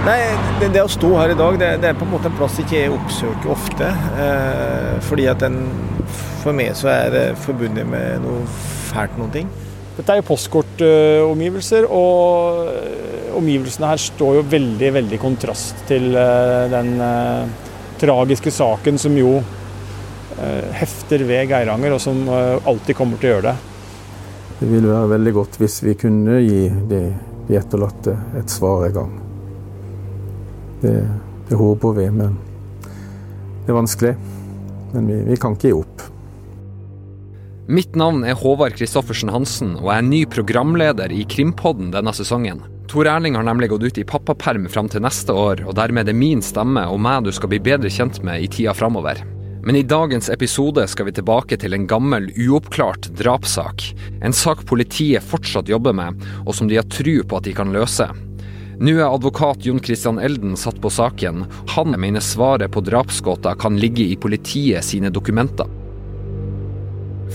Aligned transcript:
Nei, 0.00 0.20
det, 0.56 0.70
det, 0.72 0.80
å 0.80 0.88
stå 0.88 1.10
her 1.18 1.34
i 1.34 1.36
dag, 1.36 1.58
det, 1.60 1.66
det, 1.82 1.90
er 1.90 1.96
på 1.98 2.06
en 2.06 2.14
måte 2.14 2.30
en 2.30 2.36
plass 2.38 2.54
ikke 2.62 2.78
jeg 2.78 2.92
oppsøker 2.94 3.50
ofte. 3.52 3.90
Eh, 4.16 4.94
fordi 5.04 5.26
at 5.28 5.42
den 5.42 5.58
For 6.40 6.56
meg 6.56 6.72
så 6.78 6.88
er 6.88 7.10
det 7.12 7.24
forbundet 7.36 7.84
med 7.84 8.22
noe 8.24 8.46
fælt 8.88 9.18
noen 9.20 9.34
ting. 9.34 9.50
Dette 9.98 10.14
er 10.14 10.22
jo 10.22 10.28
postkortomgivelser, 10.30 11.84
og 11.92 13.36
omgivelsene 13.36 13.92
her 13.92 14.00
står 14.00 14.38
jo 14.38 14.46
veldig, 14.56 14.90
veldig 14.96 15.20
kontrast 15.20 15.84
til 15.90 16.14
uh, 16.16 16.64
den 16.72 16.94
uh, 16.96 17.44
tragiske 18.00 18.54
saken 18.56 18.96
som 19.00 19.20
jo 19.20 19.36
uh, 19.36 20.66
hefter 20.80 21.28
ved 21.28 21.52
Geiranger, 21.52 21.92
og 21.92 22.00
som 22.00 22.24
alltid 22.32 22.96
kommer 22.96 23.20
til 23.20 23.28
å 23.28 23.36
gjøre 23.36 23.50
det. 23.50 23.56
Det 24.62 24.72
ville 24.72 24.94
være 24.96 25.16
veldig 25.18 25.36
godt 25.42 25.60
hvis 25.60 25.82
vi 25.84 26.00
kunne 26.00 26.40
gi 26.40 26.62
de, 26.88 27.08
de 27.50 27.60
etterlatte 27.60 28.16
et 28.40 28.56
svar 28.56 28.88
en 28.88 29.02
gang. 29.02 29.18
Det, 30.80 30.94
det 31.48 31.58
håper 31.60 31.96
vi, 31.98 32.06
men 32.10 32.38
det 33.64 33.72
er 33.72 33.76
vanskelig. 33.76 34.14
Men 34.94 35.06
vi, 35.06 35.20
vi 35.28 35.38
kan 35.38 35.54
ikke 35.56 35.70
gi 35.70 35.76
opp. 35.76 36.06
Mitt 37.70 37.94
navn 37.94 38.24
er 38.26 38.34
Håvard 38.34 38.74
Kristoffersen 38.74 39.30
Hansen, 39.30 39.76
og 39.78 39.92
jeg 39.92 40.02
er 40.02 40.06
ny 40.08 40.20
programleder 40.26 41.12
i 41.14 41.22
Krimpodden 41.30 41.92
denne 41.94 42.10
sesongen. 42.16 42.64
Tor 42.90 43.06
Erling 43.06 43.36
har 43.38 43.44
nemlig 43.46 43.68
gått 43.70 43.84
ut 43.86 44.00
i 44.02 44.06
pappaperm 44.08 44.64
fram 44.72 44.88
til 44.90 45.04
neste 45.04 45.30
år, 45.30 45.62
og 45.62 45.76
dermed 45.78 46.02
er 46.02 46.10
det 46.10 46.18
min 46.18 46.42
stemme 46.42 46.82
og 46.90 46.98
meg 46.98 47.28
du 47.28 47.30
skal 47.36 47.52
bli 47.52 47.60
bedre 47.62 47.92
kjent 47.92 48.18
med 48.26 48.42
i 48.42 48.48
tida 48.50 48.74
framover. 48.74 49.22
Men 49.62 49.76
i 49.78 49.84
dagens 49.86 50.32
episode 50.32 50.82
skal 50.90 51.06
vi 51.06 51.14
tilbake 51.14 51.60
til 51.60 51.76
en 51.76 51.86
gammel, 51.86 52.26
uoppklart 52.48 53.12
drapssak. 53.20 53.84
En 54.24 54.34
sak 54.34 54.64
politiet 54.66 55.22
fortsatt 55.22 55.70
jobber 55.70 55.94
med, 55.94 56.18
og 56.42 56.56
som 56.56 56.66
de 56.66 56.80
har 56.80 56.88
tru 56.90 57.20
på 57.22 57.38
at 57.38 57.46
de 57.46 57.54
kan 57.54 57.70
løse. 57.70 58.08
Nå 58.80 58.94
er 58.96 59.10
advokat 59.12 59.66
Jon 59.68 59.80
Christian 59.84 60.18
Elden 60.18 60.54
satt 60.56 60.78
på 60.80 60.88
saken. 60.88 61.42
Han 61.74 61.92
mener 62.00 62.22
svaret 62.24 62.72
på 62.72 62.80
drapsgåta 62.80 63.52
kan 63.60 63.76
ligge 63.76 64.06
i 64.08 64.16
politiet 64.16 64.84
sine 64.84 65.10
dokumenter. 65.12 65.68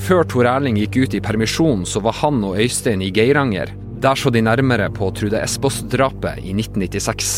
Før 0.08 0.26
Tor 0.26 0.50
Erling 0.50 0.80
gikk 0.82 0.98
ut 0.98 1.14
i 1.14 1.22
permisjon, 1.22 1.84
så 1.86 2.02
var 2.02 2.18
han 2.24 2.42
og 2.48 2.58
Øystein 2.58 3.04
i 3.06 3.12
Geiranger. 3.14 3.76
Der 4.02 4.18
så 4.18 4.32
de 4.34 4.42
nærmere 4.42 4.90
på 4.90 5.12
Trude 5.14 5.38
Espås-drapet 5.38 6.42
i 6.42 6.56
1996. 6.58 7.36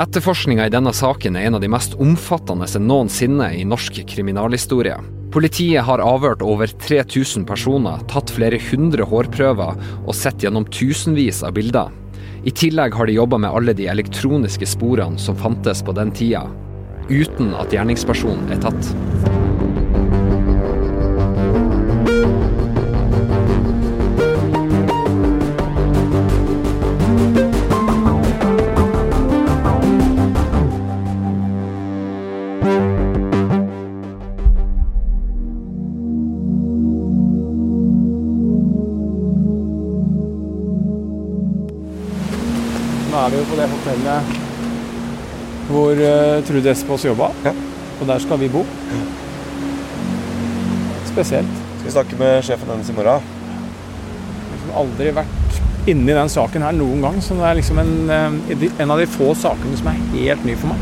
Etterforskninga 0.00 0.68
i 0.68 0.74
denne 0.76 0.92
saken 0.92 1.40
er 1.40 1.48
en 1.48 1.56
av 1.56 1.64
de 1.64 1.72
mest 1.72 1.96
omfattende 1.96 2.68
noensinne 2.84 3.48
i 3.56 3.64
norsk 3.64 4.02
kriminalhistorie. 4.12 4.98
Politiet 5.32 5.88
har 5.88 6.04
avhørt 6.04 6.44
over 6.44 6.68
3000 6.84 7.48
personer, 7.48 8.04
tatt 8.12 8.32
flere 8.36 8.60
hundre 8.70 9.08
hårprøver 9.08 9.80
og 10.04 10.14
sett 10.16 10.44
gjennom 10.44 10.68
tusenvis 10.68 11.40
av 11.48 11.56
bilder. 11.56 11.88
I 12.40 12.50
tillegg 12.50 12.94
har 12.96 13.06
de 13.06 13.12
jobba 13.12 13.36
med 13.38 13.52
alle 13.52 13.74
de 13.76 13.84
elektroniske 13.92 14.64
sporene 14.66 15.20
som 15.20 15.36
fantes 15.36 15.82
på 15.84 15.92
den 15.92 16.12
tida, 16.16 16.46
uten 17.10 17.52
at 17.60 17.74
gjerningspersonen 17.74 18.48
er 18.54 18.62
tatt. 18.64 19.39
Trude 46.48 46.72
Espås 46.72 47.04
jobba. 47.04 47.30
Ja. 47.44 47.52
Og 48.00 48.06
der 48.08 48.22
skal 48.22 48.40
vi 48.40 48.48
bo. 48.52 48.64
Spesielt. 51.10 51.52
Skal 51.80 51.86
vi 51.86 51.94
snakke 51.96 52.20
med 52.20 52.44
sjefen 52.46 52.70
hennes 52.72 52.88
i 52.88 52.96
morgen? 52.96 53.28
Jeg 54.50 54.62
har 54.68 54.80
aldri 54.84 55.12
vært 55.20 55.60
inni 55.90 56.14
den 56.14 56.30
saken 56.32 56.64
her 56.64 56.76
noen 56.76 57.02
gang. 57.04 57.18
Så 57.24 57.36
det 57.38 57.48
er 57.48 57.58
liksom 57.58 57.80
en, 57.82 57.92
eh, 58.10 58.66
en 58.78 58.90
av 58.90 59.00
de 59.00 59.08
få 59.10 59.32
sakene 59.34 59.76
som 59.76 59.90
er 59.90 60.00
helt 60.14 60.44
ny 60.44 60.56
for 60.56 60.72
meg. 60.72 60.80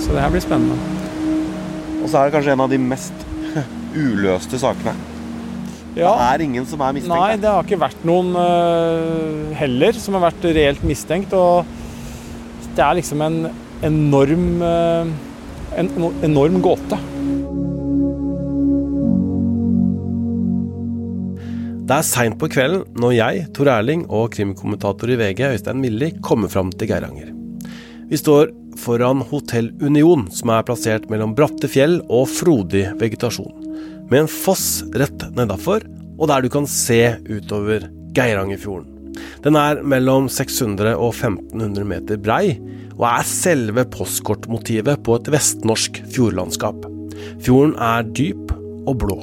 Så 0.00 0.14
det 0.14 0.22
her 0.24 0.32
blir 0.32 0.42
spennende. 0.42 0.78
Og 2.02 2.08
så 2.08 2.18
er 2.18 2.24
det 2.24 2.34
kanskje 2.34 2.52
en 2.52 2.64
av 2.64 2.70
de 2.70 2.78
mest 2.78 3.26
uløste 4.06 4.58
sakene. 4.58 4.94
Ja. 5.96 6.14
Det 6.14 6.26
er 6.34 6.44
ingen 6.46 6.66
som 6.66 6.80
er 6.80 6.94
mistenkt? 6.94 7.16
Nei, 7.16 7.36
det 7.36 7.50
har 7.50 7.66
ikke 7.66 7.80
vært 7.80 8.04
noen 8.06 8.30
uh, 8.38 9.50
heller 9.58 9.92
som 9.98 10.14
har 10.16 10.28
vært 10.30 10.46
reelt 10.54 10.84
mistenkt. 10.86 11.34
Og 11.34 11.66
det 12.76 12.84
er 12.84 12.98
liksom 13.00 13.24
en 13.26 13.40
enorm, 13.86 14.62
uh, 14.62 15.08
en 15.78 15.90
enorm 16.26 16.60
gåte. 16.64 16.98
Det 21.90 21.96
er 21.96 22.06
seint 22.06 22.36
på 22.38 22.46
kvelden 22.52 22.84
når 23.02 23.16
jeg, 23.16 23.46
Tor 23.56 23.72
Erling 23.72 24.04
og 24.06 24.30
krimkommentator 24.36 25.10
i 25.10 25.18
VG 25.18 25.40
Øystein 25.48 25.80
Milli 25.82 26.12
kommer 26.22 26.52
fram 26.52 26.70
til 26.70 26.92
Geiranger. 26.92 27.32
Vi 28.10 28.18
står 28.18 28.52
foran 28.78 29.24
Hotell 29.26 29.72
Union, 29.82 30.28
som 30.30 30.52
er 30.54 30.66
plassert 30.66 31.10
mellom 31.10 31.34
bratte 31.34 31.70
fjell 31.70 31.98
og 32.06 32.28
frodig 32.30 32.86
vegetasjon 33.00 33.66
med 34.10 34.24
en 34.24 34.30
foss 34.30 34.82
rett 34.98 35.26
nedafor, 35.36 35.84
og 36.18 36.30
der 36.30 36.42
du 36.42 36.50
kan 36.52 36.66
se 36.68 37.00
utover 37.30 37.86
Geirangerfjorden. 38.16 38.99
Den 39.44 39.56
er 39.58 39.80
mellom 39.82 40.28
600 40.30 40.94
og 40.96 41.14
1500 41.14 41.88
meter 41.88 42.20
brei, 42.20 42.58
og 42.98 43.06
er 43.08 43.26
selve 43.28 43.86
postkortmotivet 43.88 45.02
på 45.06 45.16
et 45.16 45.32
vestnorsk 45.32 46.02
fjordlandskap. 46.12 46.86
Fjorden 47.40 47.76
er 47.80 48.08
dyp 48.16 48.52
og 48.88 48.96
blå. 49.00 49.18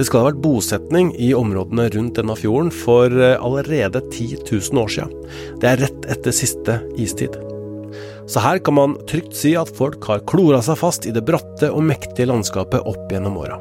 Det 0.00 0.06
skal 0.08 0.22
ha 0.22 0.30
vært 0.30 0.40
bosetning 0.40 1.10
i 1.20 1.34
områdene 1.36 1.90
rundt 1.92 2.16
denne 2.16 2.36
fjorden 2.38 2.70
for 2.72 3.12
eh, 3.12 3.36
allerede 3.36 4.00
10 4.06 4.46
000 4.48 4.80
år 4.80 4.92
siden. 4.94 5.12
Det 5.60 5.68
er 5.68 5.82
rett 5.82 6.08
etter 6.14 6.32
siste 6.32 6.78
istid. 6.96 7.36
Så 8.30 8.40
her 8.40 8.62
kan 8.64 8.78
man 8.78 8.94
trygt 9.10 9.34
si 9.36 9.56
at 9.60 9.72
folk 9.76 10.06
har 10.08 10.24
klora 10.30 10.62
seg 10.64 10.78
fast 10.80 11.08
i 11.10 11.12
det 11.12 11.26
bratte 11.28 11.68
og 11.68 11.84
mektige 11.84 12.30
landskapet 12.30 12.86
opp 12.88 13.12
gjennom 13.12 13.36
åra. 13.42 13.58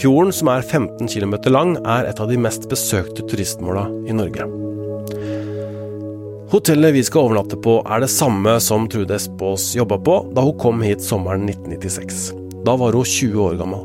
Fjorden, 0.00 0.32
som 0.32 0.48
er 0.48 0.62
15 0.64 1.08
km 1.12 1.34
lang, 1.52 1.74
er 1.84 2.06
et 2.08 2.20
av 2.22 2.30
de 2.30 2.38
mest 2.40 2.64
besøkte 2.70 3.20
turistmåla 3.28 3.82
i 4.08 4.14
Norge. 4.16 4.46
Hotellet 6.50 6.94
vi 6.96 7.02
skal 7.04 7.28
overnatte 7.28 7.58
på 7.60 7.76
er 7.84 8.00
det 8.00 8.08
samme 8.10 8.54
som 8.64 8.88
Trude 8.90 9.18
Espås 9.18 9.74
jobba 9.76 10.00
på 10.00 10.16
da 10.34 10.46
hun 10.46 10.56
kom 10.58 10.80
hit 10.82 11.04
sommeren 11.04 11.44
1996. 11.52 12.30
Da 12.64 12.78
var 12.80 12.96
hun 12.96 13.04
20 13.04 13.44
år 13.44 13.60
gammel. 13.60 13.84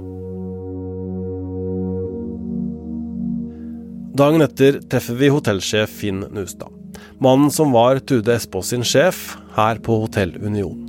Dagen 4.16 4.47
etter 4.47 4.80
treffer 4.88 5.20
vi 5.20 5.34
hotellsjef 5.36 6.00
Finn 6.00 6.24
Nustad. 6.32 6.72
Mannen 7.20 7.52
som 7.52 7.76
var 7.76 8.00
Trude 8.00 8.40
Espås 8.40 8.72
sin 8.72 8.88
sjef 8.88 9.34
her 9.59 9.84
på 9.84 10.00
Hotell 10.06 10.38
Union. 10.40 10.80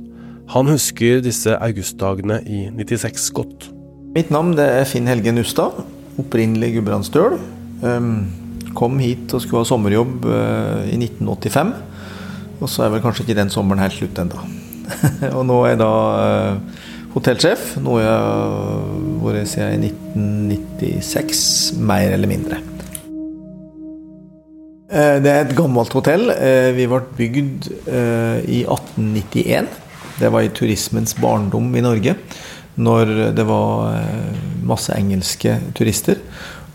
Han 0.55 0.71
husker 0.71 1.19
disse 1.19 1.59
augustdagene 1.59 2.39
i 2.47 2.69
96 2.71 3.33
godt. 3.35 3.66
Mitt 4.17 4.31
navn 4.33 4.57
er 4.57 4.81
Finn 4.89 5.05
Helge 5.05 5.29
Nustad, 5.35 5.77
opprinnelig 6.17 6.71
gudbrandsdøl. 6.79 7.37
Um, 7.85 8.07
kom 8.77 8.97
hit 8.97 9.29
og 9.37 9.43
skulle 9.43 9.61
ha 9.61 9.69
sommerjobb 9.69 10.25
uh, 10.25 10.81
i 10.89 10.97
1985. 10.97 11.75
Og 12.57 12.71
så 12.73 12.87
er 12.87 12.95
vel 12.95 13.03
kanskje 13.03 13.27
ikke 13.27 13.37
den 13.37 13.53
sommeren 13.53 13.83
helt 13.83 13.93
slutt 13.93 14.17
ennå. 14.23 14.41
og 15.37 15.43
nå 15.45 15.59
er 15.67 15.75
jeg 15.75 15.81
da 15.83 15.91
uh, 16.17 16.87
hotellsjef, 17.13 17.75
noe 17.85 18.01
jeg 18.01 18.15
har 18.15 19.21
vært 19.21 19.51
siden 19.53 19.85
i 19.85 19.91
1996, 19.93 21.45
mer 21.77 22.17
eller 22.17 22.33
mindre. 22.33 22.59
Eh, 24.87 25.17
det 25.19 25.31
er 25.31 25.41
et 25.43 25.55
gammelt 25.57 25.93
hotell. 25.97 26.29
Eh, 26.31 26.71
vi 26.77 26.87
ble 26.87 27.01
bygd 27.17 27.69
eh, 27.91 28.37
i 28.47 28.61
1891. 28.63 29.67
Det 30.17 30.29
var 30.33 30.45
i 30.45 30.53
turismens 30.55 31.17
barndom 31.19 31.67
i 31.75 31.83
Norge. 31.83 32.15
Når 32.77 33.33
det 33.37 33.45
var 33.47 33.97
masse 34.67 34.93
engelske 34.93 35.57
turister. 35.77 36.21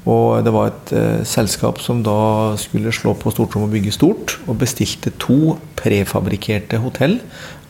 Og 0.02 0.42
det 0.42 0.50
var 0.50 0.72
et 0.72 0.92
selskap 1.30 1.78
som 1.78 2.00
da 2.02 2.56
skulle 2.58 2.90
slå 2.90 3.12
på 3.14 3.30
stortromma 3.30 3.68
og 3.68 3.76
bygge 3.76 3.94
stort. 3.94 4.34
Og 4.50 4.58
bestilte 4.58 5.12
to 5.22 5.54
prefabrikkerte 5.78 6.80
hotell 6.82 7.20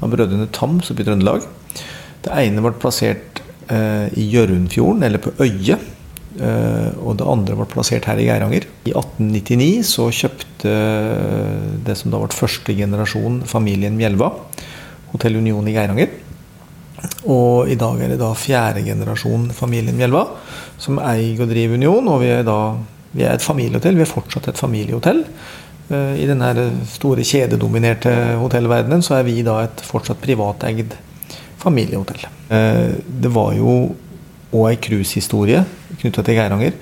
av 0.01 0.15
brødrene 0.15 0.49
Tams 0.57 0.89
oppe 0.89 1.05
i 1.05 1.09
Trøndelag. 1.11 1.45
Det 2.25 2.33
ene 2.33 2.65
ble 2.65 2.73
plassert 2.81 3.43
i 3.69 4.25
Hjørundfjorden, 4.33 5.05
eller 5.05 5.21
på 5.21 5.35
Øye 5.45 5.77
Eh, 6.41 6.93
og 7.05 7.19
det 7.21 7.29
andre 7.29 7.57
ble 7.59 7.67
plassert 7.69 8.07
her 8.09 8.21
i 8.21 8.27
Geiranger. 8.29 8.65
I 8.89 8.95
1899 8.95 9.85
så 9.85 10.09
kjøpte 10.15 10.75
det 11.85 11.97
som 11.99 12.13
da 12.13 12.21
ble 12.23 12.33
første 12.37 12.77
generasjon 12.77 13.43
familien 13.49 13.99
Mjelva, 13.99 14.31
Hotell 15.13 15.37
Union 15.43 15.69
i 15.69 15.77
Geiranger. 15.77 16.15
Og 17.31 17.71
i 17.71 17.79
dag 17.79 18.01
er 18.03 18.13
det 18.13 18.21
da 18.21 18.33
fjerde 18.39 18.85
generasjon 18.87 19.51
familien 19.55 19.97
Mjelva 19.99 20.25
som 20.81 21.01
eier 21.03 21.43
og 21.43 21.51
driver 21.51 21.79
Union. 21.79 22.11
Og 22.13 22.23
vi 22.23 22.33
er 22.35 22.47
da 22.47 22.59
vi 23.13 23.27
er 23.27 23.37
et 23.37 23.45
familiehotell. 23.45 23.99
Vi 23.99 24.07
er 24.07 24.11
fortsatt 24.11 24.49
et 24.49 24.61
familiehotell. 24.61 25.23
Eh, 25.93 26.23
I 26.23 26.29
denne 26.31 26.69
store 26.91 27.25
kjededominerte 27.27 28.13
hotellverdenen 28.41 29.05
så 29.05 29.19
er 29.19 29.27
vi 29.29 29.43
da 29.47 29.61
et 29.67 29.85
fortsatt 29.85 30.21
privateid 30.23 30.97
familiehotell. 31.63 32.25
Eh, 32.53 32.95
det 33.23 33.33
var 33.33 33.53
jo 33.59 33.77
òg 34.53 34.69
ei 34.69 34.79
cruisehistorie 34.85 35.63
knytta 36.01 36.25
til 36.25 36.39
Geiranger. 36.39 36.77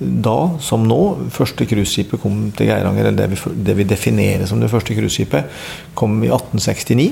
Da, 0.00 0.36
som 0.64 0.86
nå, 0.88 1.28
første 1.32 1.66
cruiseskipet 1.68 2.22
kom 2.22 2.46
til 2.56 2.70
Geiranger, 2.70 3.10
eller 3.10 3.18
det 3.18 3.26
vi, 3.34 3.40
det 3.68 3.74
vi 3.76 3.88
definerer 3.88 4.46
som 4.48 4.62
det 4.62 4.70
første 4.72 4.96
cruiseskipet, 4.96 5.60
kom 5.98 6.22
i 6.24 6.30
1869. 6.30 7.10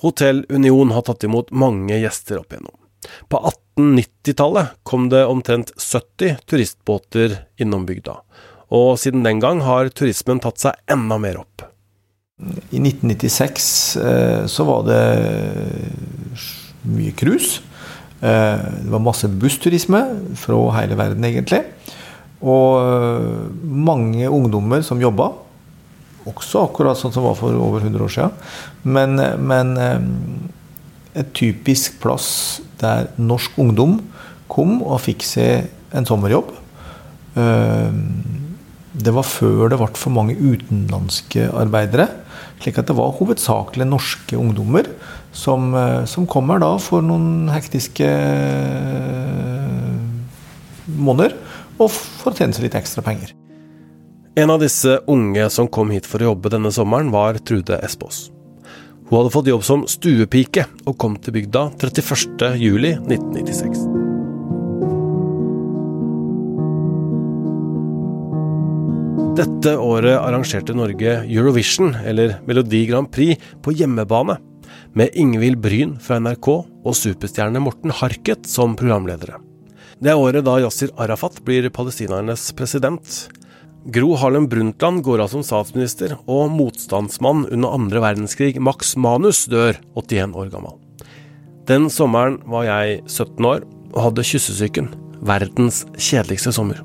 Hotell 0.00 0.44
Union 0.48 0.94
har 0.96 1.04
tatt 1.06 1.24
imot 1.24 1.50
mange 1.52 1.98
gjester 2.00 2.40
opp 2.40 2.54
igjennom. 2.54 2.76
På 3.28 3.40
1890-tallet 3.76 4.76
kom 4.82 5.08
det 5.12 5.24
omtrent 5.28 5.72
70 5.76 6.40
turistbåter 6.48 7.36
innom 7.60 7.86
bygda, 7.88 8.18
og 8.72 8.94
siden 9.00 9.24
den 9.26 9.40
gang 9.42 9.62
har 9.64 9.90
turismen 9.92 10.40
tatt 10.42 10.60
seg 10.62 10.78
enda 10.90 11.18
mer 11.20 11.40
opp. 11.42 11.64
I 12.70 12.80
1996 12.80 13.96
eh, 14.00 14.44
så 14.48 14.64
var 14.64 14.86
det 14.88 15.00
mye 16.88 17.12
cruise. 17.12 17.60
Eh, 18.20 18.62
det 18.84 18.92
var 18.92 19.04
masse 19.04 19.28
bussturisme 19.28 20.00
fra 20.40 20.60
hele 20.78 20.96
verden, 20.96 21.26
egentlig. 21.28 21.60
Og 22.40 22.80
eh, 22.80 23.52
mange 23.60 24.28
ungdommer 24.28 24.84
som 24.86 25.02
jobba. 25.02 25.32
Også 26.28 26.66
akkurat 26.66 26.98
sånn 27.00 27.14
som 27.14 27.24
var 27.24 27.38
for 27.38 27.56
over 27.56 27.84
100 27.86 28.04
år 28.04 28.12
siden. 28.12 28.34
Men, 28.84 29.16
men 29.40 29.70
et 31.16 31.30
typisk 31.36 31.96
plass 32.02 32.60
der 32.82 33.08
norsk 33.16 33.56
ungdom 33.60 33.98
kom 34.52 34.80
og 34.82 35.00
fikk 35.06 35.24
seg 35.24 35.70
en 35.96 36.08
sommerjobb. 36.08 36.52
Det 38.90 39.14
var 39.14 39.26
før 39.26 39.70
det 39.70 39.78
ble 39.80 39.88
for 39.96 40.12
mange 40.12 40.36
utenlandske 40.36 41.48
arbeidere. 41.56 42.08
Slik 42.60 42.80
at 42.80 42.90
det 42.90 42.96
var 42.98 43.14
hovedsakelig 43.16 43.86
norske 43.88 44.36
ungdommer 44.36 44.88
som, 45.32 45.74
eh, 45.74 46.04
som 46.04 46.26
kommer 46.26 46.60
da 46.60 46.76
for 46.82 47.00
noen 47.04 47.48
hektiske 47.48 48.04
eh, 48.04 49.96
måneder. 50.86 51.36
Og 51.80 51.88
får 51.90 52.36
tjene 52.36 52.52
seg 52.56 52.68
litt 52.68 52.76
ekstra 52.76 53.04
penger. 53.06 53.39
En 54.40 54.50
av 54.50 54.60
disse 54.62 55.00
unge 55.06 55.50
som 55.52 55.66
kom 55.68 55.90
hit 55.92 56.06
for 56.08 56.22
å 56.22 56.30
jobbe 56.30 56.48
denne 56.48 56.70
sommeren, 56.72 57.10
var 57.12 57.36
Trude 57.44 57.76
Espås. 57.84 58.30
Hun 59.10 59.18
hadde 59.18 59.32
fått 59.34 59.48
jobb 59.50 59.64
som 59.66 59.82
stuepike 59.84 60.62
og 60.88 60.94
kom 61.02 61.18
til 61.20 61.34
bygda 61.34 61.66
31.07.1996. 61.82 63.82
Dette 69.36 69.74
året 69.76 70.16
arrangerte 70.16 70.72
Norge 70.78 71.18
Eurovision, 71.26 71.92
eller 72.00 72.38
Melodi 72.48 72.86
Grand 72.88 73.10
Prix, 73.12 73.36
på 73.60 73.74
hjemmebane. 73.76 74.38
Med 74.96 75.12
Ingvild 75.20 75.60
Bryn 75.60 76.00
fra 76.00 76.16
NRK 76.22 76.48
og 76.48 76.96
superstjerne 76.96 77.60
Morten 77.60 77.92
Harket 77.92 78.48
som 78.48 78.72
programledere. 78.78 79.36
Det 80.00 80.14
er 80.14 80.16
året 80.16 80.48
da 80.48 80.56
Yasir 80.62 80.94
Arafat 80.96 81.44
blir 81.44 81.68
palestinernes 81.76 82.54
president. 82.56 83.28
Gro 83.84 84.14
Harlem 84.14 84.48
Brundtland 84.48 85.02
går 85.02 85.22
av 85.24 85.30
som 85.32 85.42
statsminister, 85.44 86.12
og 86.28 86.50
motstandsmann 86.52 87.46
under 87.48 87.72
andre 87.72 88.02
verdenskrig 88.04 88.58
Max 88.60 88.92
Manus 89.00 89.46
dør 89.48 89.78
81 89.96 90.36
år 90.36 90.50
gammel. 90.52 90.74
Den 91.70 91.88
sommeren 91.92 92.36
var 92.44 92.66
jeg 92.68 92.98
17 93.06 93.46
år 93.48 93.64
og 93.94 94.02
hadde 94.04 94.26
kyssesyken. 94.26 94.90
Verdens 95.24 95.86
kjedeligste 95.96 96.52
sommer. 96.52 96.82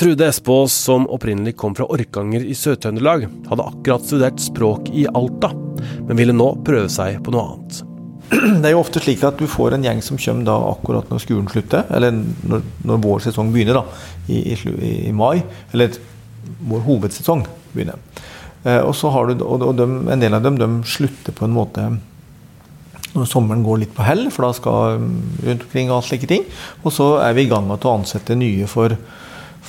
Trude 0.00 0.26
Espås, 0.26 0.74
som 0.74 1.06
opprinnelig 1.12 1.54
kom 1.60 1.76
fra 1.76 1.86
Orkanger 1.92 2.42
i 2.42 2.56
Sør-Trøndelag, 2.56 3.28
hadde 3.50 3.68
akkurat 3.70 4.06
studert 4.06 4.42
språk 4.42 4.90
i 4.96 5.04
Alta, 5.14 5.52
men 6.08 6.18
ville 6.18 6.34
nå 6.34 6.54
prøve 6.66 6.90
seg 6.90 7.20
på 7.22 7.36
noe 7.36 7.46
annet. 7.52 7.82
Det 8.30 8.68
er 8.68 8.74
jo 8.74 8.82
ofte 8.82 9.02
slik 9.02 9.24
at 9.26 9.40
du 9.40 9.46
får 9.50 9.74
en 9.74 9.84
gjeng 9.84 10.02
som 10.06 10.18
kommer 10.20 10.46
da 10.46 10.56
akkurat 10.70 11.08
når 11.10 11.22
skolen 11.24 11.48
slutter, 11.50 11.86
eller 11.90 12.14
når, 12.14 12.62
når 12.86 13.00
vår 13.02 13.24
sesong 13.26 13.50
begynner, 13.54 13.80
da, 13.80 14.04
i, 14.30 14.54
i, 14.54 14.58
i, 15.08 15.14
mai. 15.16 15.40
Eller 15.74 15.98
vår 16.70 16.84
hovedsesong 16.86 17.42
begynner. 17.72 17.98
Eh, 18.62 18.78
og 18.78 18.94
så 18.94 19.10
har 19.14 19.30
du, 19.30 19.42
og, 19.42 19.66
og 19.72 19.74
de, 19.78 19.88
en 20.14 20.22
del 20.22 20.36
av 20.36 20.46
dem 20.46 20.60
de 20.60 20.70
slutter 20.86 21.34
på 21.34 21.48
en 21.48 21.56
måte 21.56 21.88
når 23.10 23.26
sommeren 23.26 23.64
går 23.66 23.80
litt 23.82 23.94
på 23.96 24.06
hell, 24.06 24.28
for 24.30 24.46
da 24.46 24.52
skal 24.54 25.00
rundt 25.00 25.64
omkring 25.66 25.90
og 25.90 26.04
slike 26.06 26.30
ting. 26.30 26.46
Og 26.84 26.94
så 26.94 27.16
er 27.24 27.34
vi 27.34 27.48
i 27.48 27.50
gang 27.50 27.66
med 27.66 27.82
å 27.82 27.96
ansette 27.98 28.38
nye 28.38 28.70
for 28.70 28.94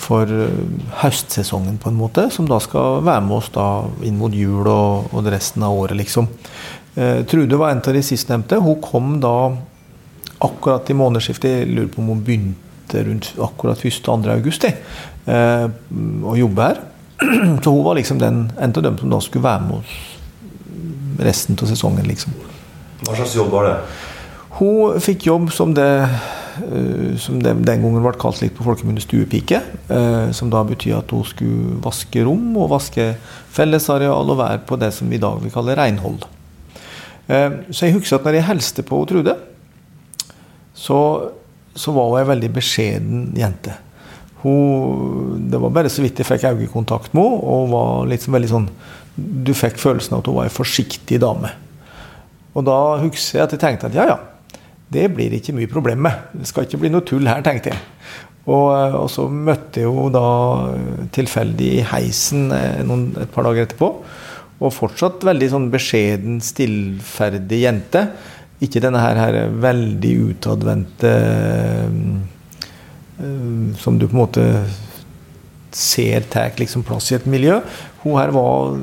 for 0.02 0.30
eh, 0.32 0.62
høstsesongen, 1.02 1.80
på 1.82 1.92
en 1.92 2.00
måte, 2.00 2.28
som 2.34 2.48
da 2.50 2.60
skal 2.64 3.02
være 3.06 3.26
med 3.26 3.38
oss 3.38 3.52
da 3.54 3.68
inn 4.08 4.20
mot 4.20 4.34
jul 4.34 4.68
og, 4.68 5.12
og 5.12 5.28
resten 5.32 5.66
av 5.68 5.78
året, 5.78 5.98
liksom. 6.00 6.30
Eh, 6.96 7.26
Trude 7.26 7.58
var 7.58 7.72
en 7.72 7.84
av 7.88 7.94
de 7.94 8.04
sistnevnte. 8.04 8.60
Hun 8.60 8.82
kom 8.82 9.20
da 9.24 9.56
akkurat 10.42 10.90
i 10.90 10.98
månedsskiftet. 10.98 11.62
Jeg 11.62 11.72
lurer 11.72 11.92
på 11.92 12.02
om 12.02 12.14
hun 12.14 12.24
begynte 12.26 13.06
rundt 13.08 13.32
akkurat 13.40 13.80
1.-2. 13.80 14.32
august 14.34 14.66
eh, 14.68 15.68
å 16.26 16.36
jobbe 16.40 16.68
her. 16.72 16.82
Så 17.64 17.72
hun 17.72 17.86
var 17.86 18.00
liksom 18.00 18.20
den, 18.20 18.44
en 18.60 18.76
av 18.76 18.84
dem 18.84 18.98
som 19.00 19.14
da 19.14 19.22
skulle 19.24 19.48
være 19.48 19.68
med 19.70 19.80
oss 19.80 19.98
resten 21.22 21.58
av 21.62 21.70
sesongen, 21.70 22.08
liksom. 22.10 22.34
Hva 23.06 23.14
slags 23.14 23.36
jobb 23.38 23.52
var 23.54 23.68
det? 23.68 23.74
Hun 24.58 25.02
fikk 25.04 25.28
jobb 25.28 25.52
som 25.54 25.76
det 25.78 25.92
som 26.12 26.40
som 27.22 27.40
den 27.42 27.64
gangen 27.66 28.04
ble 28.04 28.12
kalt 28.20 28.42
litt 28.42 28.54
på 28.58 28.66
folkemunne 28.66 29.02
stuepike. 29.02 29.62
Eh, 29.90 30.32
som 30.36 30.50
da 30.52 30.64
betyr 30.68 31.00
at 31.00 31.12
hun 31.12 31.24
skulle 31.26 31.80
vaske 31.84 32.26
rom 32.28 32.58
og 32.60 32.72
vaske 32.74 33.14
fellesareal 33.56 34.34
og 34.34 34.40
være 34.42 34.62
på 34.68 34.80
det 34.82 34.92
som 34.94 35.12
i 35.12 35.22
dag 35.22 35.40
vi 35.44 35.54
kaller 35.54 35.80
renhold. 35.80 36.26
Eh, 37.32 37.54
så 37.72 37.88
jeg 37.88 37.96
husker 37.96 38.18
at 38.18 38.28
når 38.28 38.40
jeg 38.40 38.48
hilste 38.50 38.86
på 38.88 39.00
Trude, 39.08 39.38
så, 40.76 41.00
så 41.76 41.94
var 41.96 42.10
hun 42.10 42.20
ei 42.20 42.28
veldig 42.32 42.52
beskjeden 42.58 43.26
jente. 43.38 43.78
Hun, 44.42 45.48
det 45.52 45.60
var 45.62 45.74
bare 45.74 45.92
så 45.94 46.04
vidt 46.04 46.20
jeg 46.20 46.28
fikk 46.28 46.48
øyekontakt 46.50 47.14
med 47.14 47.24
henne, 47.24 47.44
og 47.46 47.70
var 47.70 48.10
liksom 48.10 48.34
veldig 48.34 48.50
sånn 48.50 48.72
Du 49.14 49.52
fikk 49.54 49.76
følelsen 49.78 50.16
av 50.16 50.24
at 50.24 50.30
hun 50.32 50.38
var 50.40 50.48
ei 50.48 50.54
forsiktig 50.54 51.20
dame. 51.22 51.52
Og 52.56 52.66
da 52.68 52.78
husker 53.04 53.40
jeg 53.40 53.46
at 53.46 53.56
jeg 53.56 53.62
tenkte 53.62 53.92
at 53.92 53.96
ja, 53.96 54.08
ja, 54.10 54.18
det 54.92 55.08
blir 55.14 55.36
ikke 55.36 55.56
mye 55.56 55.70
problem 55.72 56.02
med. 56.08 56.32
Det 56.36 56.50
skal 56.50 56.66
ikke 56.66 56.82
bli 56.82 56.92
noe 56.92 57.06
tull 57.08 57.28
her, 57.30 57.44
tenkte 57.46 57.72
jeg. 57.72 57.84
Og, 58.50 58.72
og 58.98 59.08
så 59.14 59.28
møtte 59.30 59.84
jeg 59.84 59.92
henne 59.92 60.12
da 60.16 61.06
tilfeldig 61.14 61.70
i 61.78 61.86
heisen 61.92 62.50
eh, 62.56 62.82
noen, 62.88 63.12
et 63.22 63.32
par 63.32 63.46
dager 63.46 63.68
etterpå. 63.68 63.92
Og 64.62 64.74
fortsatt 64.76 65.24
veldig 65.26 65.50
sånn 65.52 65.70
beskjeden, 65.74 66.38
stillferdig 66.46 67.64
jente. 67.64 68.06
Ikke 68.62 68.82
denne 68.84 69.02
her, 69.02 69.18
her 69.18 69.56
veldig 69.64 70.14
utadvendte 70.36 71.12
uh, 73.18 73.68
Som 73.82 73.98
du 73.98 74.06
på 74.06 74.14
en 74.14 74.22
måte 74.22 74.46
ser 75.72 76.28
tar 76.30 76.52
liksom 76.60 76.84
plass 76.84 77.10
i 77.14 77.18
et 77.18 77.28
miljø. 77.32 77.62
Hun 78.04 78.18
her 78.20 78.34
var 78.36 78.76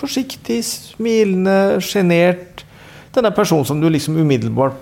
forsiktig, 0.00 0.58
smilende, 0.66 1.78
sjenert 1.84 2.64
denne 3.14 3.32
personen 3.34 3.66
som 3.66 3.80
du 3.82 3.88
liksom 3.90 4.18
umiddelbart 4.20 4.76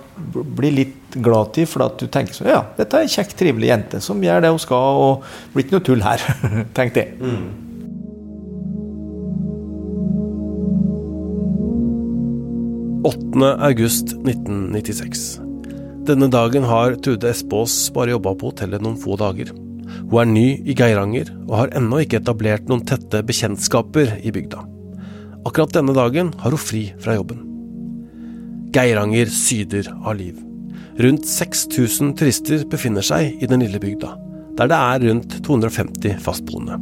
blir 0.58 0.74
litt 0.74 1.16
glad 1.16 1.54
til, 1.56 1.68
for 1.68 1.86
at 1.86 1.96
du 2.00 2.08
tenker 2.12 2.36
sånn 2.36 2.50
Ja, 2.50 2.60
dette 2.76 2.98
er 2.98 3.06
ei 3.06 3.12
kjekk, 3.12 3.32
trivelig 3.38 3.70
jente 3.70 4.02
som 4.04 4.20
gjør 4.24 4.44
det 4.44 4.52
hun 4.52 4.60
skal, 4.60 5.00
og 5.00 5.24
det 5.24 5.54
blir 5.54 5.66
ikke 5.66 5.78
noe 5.78 5.86
tull 5.88 6.04
her. 6.04 6.26
tenkte 6.78 7.04
jeg. 7.04 7.16
Mm. 7.22 7.67
August 13.58 14.14
1996. 14.14 15.38
Denne 16.08 16.28
dagen 16.32 16.64
har 16.64 16.96
Trude 17.00 17.30
Espås 17.30 17.90
bare 17.94 18.14
jobba 18.14 18.34
på 18.34 18.50
hotellet 18.50 18.82
noen 18.84 18.98
få 19.00 19.16
dager. 19.20 19.52
Hun 20.10 20.18
er 20.22 20.28
ny 20.30 20.46
i 20.64 20.74
Geiranger 20.76 21.30
og 21.46 21.54
har 21.58 21.72
ennå 21.78 22.00
ikke 22.04 22.20
etablert 22.22 22.68
noen 22.68 22.84
tette 22.88 23.22
bekjentskaper 23.28 24.18
i 24.20 24.32
bygda. 24.34 24.64
Akkurat 25.48 25.72
denne 25.76 25.94
dagen 25.96 26.34
har 26.40 26.52
hun 26.52 26.60
fri 26.60 26.88
fra 27.00 27.16
jobben. 27.16 27.44
Geiranger 28.74 29.30
syder 29.32 29.88
av 30.02 30.18
liv. 30.18 30.36
Rundt 30.98 31.28
6000 31.28 32.16
turister 32.18 32.66
befinner 32.68 33.06
seg 33.06 33.38
i 33.38 33.48
den 33.48 33.62
lille 33.64 33.80
bygda, 33.80 34.14
der 34.58 34.72
det 34.72 34.78
er 34.78 35.04
rundt 35.06 35.40
250 35.46 36.18
fastboende. 36.24 36.80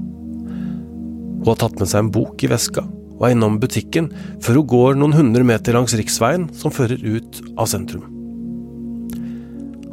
Hun 1.42 1.50
har 1.52 1.60
tatt 1.60 1.78
med 1.78 1.90
seg 1.90 2.06
en 2.06 2.14
bok 2.14 2.42
i 2.42 2.50
veska 2.50 2.86
og 3.16 3.26
er 3.26 3.34
innom 3.34 3.58
butikken 3.62 4.10
før 4.44 4.60
hun 4.60 4.68
går 4.72 5.00
noen 5.00 5.16
hundre 5.16 5.46
meter 5.46 5.76
langs 5.76 5.96
riksveien 5.96 6.48
som 6.56 6.74
fører 6.74 7.00
ut 7.02 7.40
av 7.56 7.70
sentrum. 7.70 8.04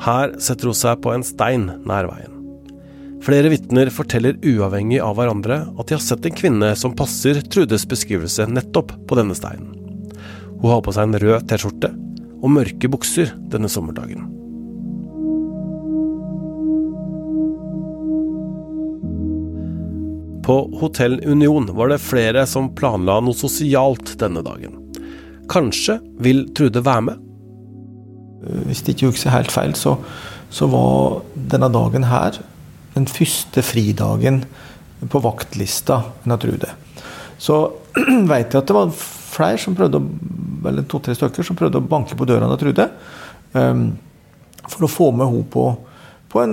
Her 0.04 0.34
setter 0.44 0.68
hun 0.68 0.78
seg 0.78 1.00
på 1.04 1.14
en 1.14 1.24
stein 1.24 1.70
nær 1.88 2.10
veien. 2.10 2.34
Flere 3.24 3.48
vitner 3.54 3.88
forteller 3.94 4.36
uavhengig 4.44 5.00
av 5.00 5.16
hverandre 5.16 5.62
at 5.70 5.88
de 5.88 5.96
har 5.96 6.04
sett 6.04 6.26
en 6.28 6.36
kvinne 6.36 6.74
som 6.76 6.96
passer 6.98 7.40
Trudes 7.48 7.88
beskrivelse 7.88 8.50
nettopp 8.52 8.92
på 9.08 9.20
denne 9.20 9.38
steinen. 9.38 9.72
Hun 10.60 10.70
har 10.74 10.84
på 10.84 10.92
seg 10.96 11.08
en 11.08 11.22
rød 11.24 11.48
T-skjorte 11.48 11.94
og 12.44 12.52
mørke 12.52 12.92
bukser 12.92 13.32
denne 13.52 13.72
sommerdagen. 13.72 14.33
På 20.44 20.58
Hotell 20.82 21.22
Union 21.26 21.70
var 21.76 21.92
det 21.92 22.02
flere 22.04 22.46
som 22.50 22.74
planla 22.76 23.20
noe 23.24 23.38
sosialt 23.38 24.16
denne 24.20 24.44
dagen. 24.44 24.76
Kanskje 25.52 26.00
vil 26.24 26.46
Trude 26.56 26.84
være 26.84 27.06
med? 27.10 27.22
Hvis 28.68 28.84
det 28.84 28.98
ikke 28.98 29.14
husker 29.14 29.32
helt 29.32 29.54
feil, 29.54 29.76
så, 29.80 29.96
så 30.52 30.68
var 30.72 31.22
denne 31.36 31.70
dagen 31.72 32.10
her 32.10 32.42
den 32.94 33.08
første 33.10 33.64
fridagen 33.66 34.44
på 35.10 35.22
vaktlista 35.24 36.02
enn 36.24 36.36
Trude. 36.40 36.70
Så 37.40 37.60
veit 38.32 38.52
jeg 38.52 38.60
at 38.60 38.68
det 38.68 38.76
var 38.76 38.92
flere 38.94 39.60
som 39.62 39.76
prøvde 39.78 40.04
eller 40.68 40.86
to-tre 40.88 41.16
stykker 41.18 41.44
som 41.44 41.58
prøvde 41.60 41.80
å 41.80 41.88
banke 41.88 42.16
på 42.20 42.28
døra 42.28 42.48
til 42.52 42.62
Trude. 42.68 42.90
Um, 43.56 43.88
for 44.68 44.86
å 44.86 44.92
få 44.92 45.10
med 45.12 45.28
henne 45.28 45.48
på, 45.52 45.66
på, 46.34 46.44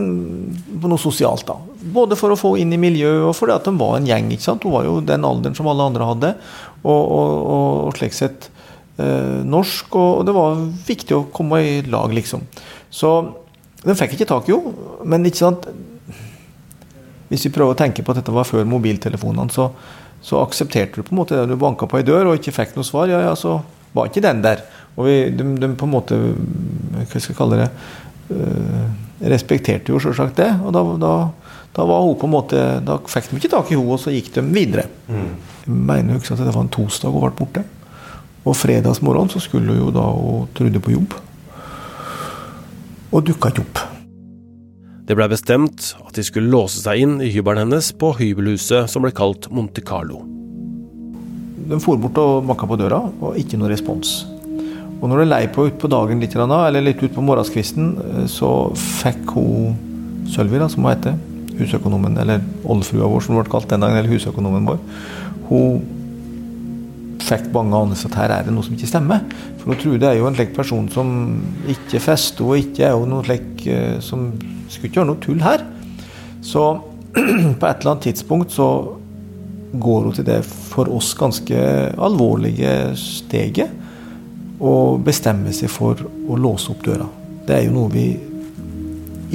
på, 0.83 0.91
noe 0.93 1.01
sosialt. 1.01 1.47
da. 1.49 1.57
Både 1.97 2.19
for 2.21 2.35
å 2.35 2.39
få 2.39 2.55
inn 2.61 2.75
i 2.77 2.81
miljøet 2.81 3.25
og 3.31 3.37
fordi 3.39 3.57
at 3.57 3.69
de 3.69 3.73
var 3.81 3.97
en 3.97 4.09
gjeng. 4.09 4.29
ikke 4.35 4.45
sant? 4.45 4.67
Hun 4.67 4.77
var 4.77 4.89
jo 4.89 4.99
den 5.01 5.25
alderen 5.25 5.57
som 5.57 5.71
alle 5.73 5.87
andre 5.89 6.09
hadde. 6.11 6.33
Og, 6.83 7.01
og, 7.01 7.31
og, 7.39 7.69
og 7.87 7.97
slik 7.97 8.17
sett 8.17 8.51
eh, 9.01 9.41
norsk. 9.49 9.97
Og, 9.97 10.27
det 10.29 10.37
var 10.37 10.61
viktig 10.89 11.17
å 11.17 11.27
komme 11.33 11.63
i 11.65 11.79
lag, 11.89 12.13
liksom. 12.13 12.45
Så 12.93 13.15
de 13.81 13.97
fikk 13.97 14.19
ikke 14.19 14.29
tak 14.29 14.53
henne. 14.53 14.93
Men 15.09 15.25
ikke 15.25 15.45
sant 15.47 15.71
hvis 17.31 17.47
vi 17.47 17.53
prøver 17.55 17.77
å 17.77 17.79
tenke 17.79 18.03
på 18.03 18.11
at 18.11 18.19
dette 18.19 18.33
var 18.35 18.47
før 18.49 18.65
mobiltelefonene, 18.67 19.53
så, 19.55 19.69
så 20.21 20.41
aksepterte 20.43 20.99
du 20.99 21.07
på 21.07 21.15
en 21.15 21.21
måte 21.21 21.37
det. 21.39 21.47
Du 21.47 21.61
banka 21.61 21.87
på 21.87 22.01
ei 22.01 22.07
dør 22.07 22.33
og 22.33 22.41
ikke 22.41 22.57
fikk 22.57 22.75
noe 22.75 22.87
svar, 22.87 23.07
ja, 23.09 23.21
ja, 23.23 23.37
så 23.39 23.61
var 23.95 24.11
ikke 24.11 24.25
den 24.25 24.43
der. 24.43 24.65
Og 24.99 25.07
vi, 25.07 25.15
de, 25.31 25.47
de, 25.63 25.69
på 25.79 25.87
en 25.87 25.93
måte 25.95 26.19
Hva 26.19 27.07
skal 27.07 27.31
jeg 27.31 27.39
kalle 27.39 27.61
det? 27.63 27.69
Uh, 28.35 29.10
respekterte 29.21 29.93
jo 29.93 30.01
selvsagt 30.03 30.41
det. 30.41 30.49
Og 30.65 30.73
da, 30.75 30.85
da, 31.01 31.13
da, 31.77 31.87
var 31.89 32.07
hun 32.07 32.17
på 32.19 32.29
en 32.29 32.35
måte 32.35 32.63
Da 32.87 32.99
fikk 33.11 33.31
de 33.31 33.41
ikke 33.41 33.53
tak 33.53 33.71
i 33.71 33.77
henne, 33.77 33.93
og 33.93 34.01
så 34.03 34.15
gikk 34.15 34.33
de 34.37 34.45
videre. 34.49 34.87
Mm. 35.09 35.31
Jeg 35.67 35.77
mener 35.77 36.15
jo 36.15 36.23
ikke 36.23 36.35
at 36.37 36.45
det 36.47 36.55
var 36.55 36.65
en 36.65 36.73
torsdag 36.73 37.15
hun 37.15 37.27
ble 37.27 37.37
borte. 37.43 37.65
Og 38.49 38.57
fredagsmorgen 38.57 39.33
så 39.33 39.43
skulle 39.43 39.75
hun 39.75 39.85
jo 39.85 39.95
da 39.95 40.07
og 40.09 40.49
trodde 40.57 40.81
på 40.81 40.95
jobb. 40.97 41.17
Og 43.11 43.25
dukka 43.27 43.51
ikke 43.51 43.67
opp. 43.67 43.87
Det 45.11 45.17
blei 45.19 45.27
bestemt 45.27 45.89
at 46.07 46.15
de 46.15 46.23
skulle 46.23 46.53
låse 46.53 46.79
seg 46.85 47.03
inn 47.03 47.17
i 47.19 47.33
hybelen 47.35 47.65
hennes 47.65 47.91
på 47.99 48.13
hybelhuset 48.15 48.87
som 48.93 49.03
ble 49.03 49.11
kalt 49.11 49.51
Monte 49.51 49.83
Carlo. 49.83 50.23
De 51.71 51.79
for 51.83 51.99
bort 51.99 52.19
og 52.23 52.47
banka 52.47 52.67
på 52.71 52.79
døra, 52.79 53.03
og 53.19 53.39
ikke 53.39 53.59
noe 53.59 53.73
respons. 53.73 54.21
Og 55.01 55.09
når 55.09 55.23
det 55.23 55.31
lei 55.31 55.45
på 55.49 55.65
utpå 55.71 55.89
dagen 55.89 56.21
litt, 56.21 56.37
eller 56.37 56.85
litt 56.85 57.03
utpå 57.03 57.25
morgenskvisten, 57.25 57.93
eh, 58.05 58.27
så 58.29 58.51
fikk 58.77 59.37
hun 59.37 59.79
Sølvi, 60.31 60.61
som 60.71 60.85
hun 60.85 60.93
heter, 60.93 61.17
husøkonomen, 61.59 62.19
eller 62.21 62.45
oldefrua 62.65 63.09
vår 63.11 63.25
som 63.25 63.39
ble 63.39 63.49
kalt 63.51 63.71
den 63.71 63.83
dagen, 63.83 63.97
eller 63.99 64.13
husøkonomen 64.13 64.69
vår, 64.69 64.79
hun 65.49 65.81
fikk 67.25 67.51
bange 67.55 67.77
anelse 67.77 68.09
at 68.09 68.17
her 68.19 68.35
er 68.35 68.47
det 68.47 68.55
noe 68.55 68.67
som 68.67 68.77
ikke 68.77 68.91
stemmer. 68.91 69.25
For 69.61 69.73
hun 69.73 69.81
Trude 69.81 70.09
er 70.09 70.19
jo 70.19 70.29
en 70.29 70.37
slik 70.37 70.55
person 70.57 70.87
som 70.93 71.11
ikke 71.71 72.03
fester, 72.03 72.47
og 72.47 72.61
ikke 72.61 72.87
er 72.87 72.95
jo 72.95 73.09
noe 73.09 73.27
slik 73.27 73.67
eh, 73.71 73.99
som 74.05 74.31
skulle 74.69 74.91
ikke 74.91 75.01
gjøre 75.01 75.11
noe 75.11 75.23
tull 75.25 75.43
her. 75.45 75.67
Så 76.45 76.65
på 77.15 77.21
et 77.21 77.83
eller 77.83 77.93
annet 77.93 78.07
tidspunkt 78.11 78.55
så 78.55 78.71
går 79.81 80.09
hun 80.09 80.15
til 80.17 80.27
det 80.27 80.41
for 80.45 80.91
oss 80.91 81.13
ganske 81.19 81.59
alvorlige 82.03 82.73
steget 82.99 83.80
og 84.61 85.01
bestemmer 85.05 85.55
seg 85.57 85.73
for 85.73 86.01
å 86.01 86.37
låse 86.37 86.71
opp 86.73 86.85
døra. 86.85 87.09
Det 87.47 87.57
er 87.57 87.67
jo 87.67 87.75
noe 87.75 87.93
vi 87.93 88.07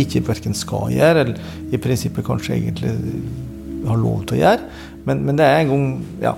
ikke 0.01 0.23
verken 0.27 0.55
skal 0.57 0.91
gjøre, 0.93 1.23
eller 1.23 1.73
i 1.73 1.79
prinsippet 1.81 2.25
kanskje 2.27 2.57
egentlig 2.57 2.93
har 3.85 4.01
lov 4.01 4.25
til 4.25 4.37
å 4.37 4.41
gjøre. 4.43 4.69
Men, 5.05 5.23
men 5.25 5.39
det 5.39 5.47
er 5.47 5.61
en 5.61 5.71
gang 5.71 5.87
ja, 6.23 6.33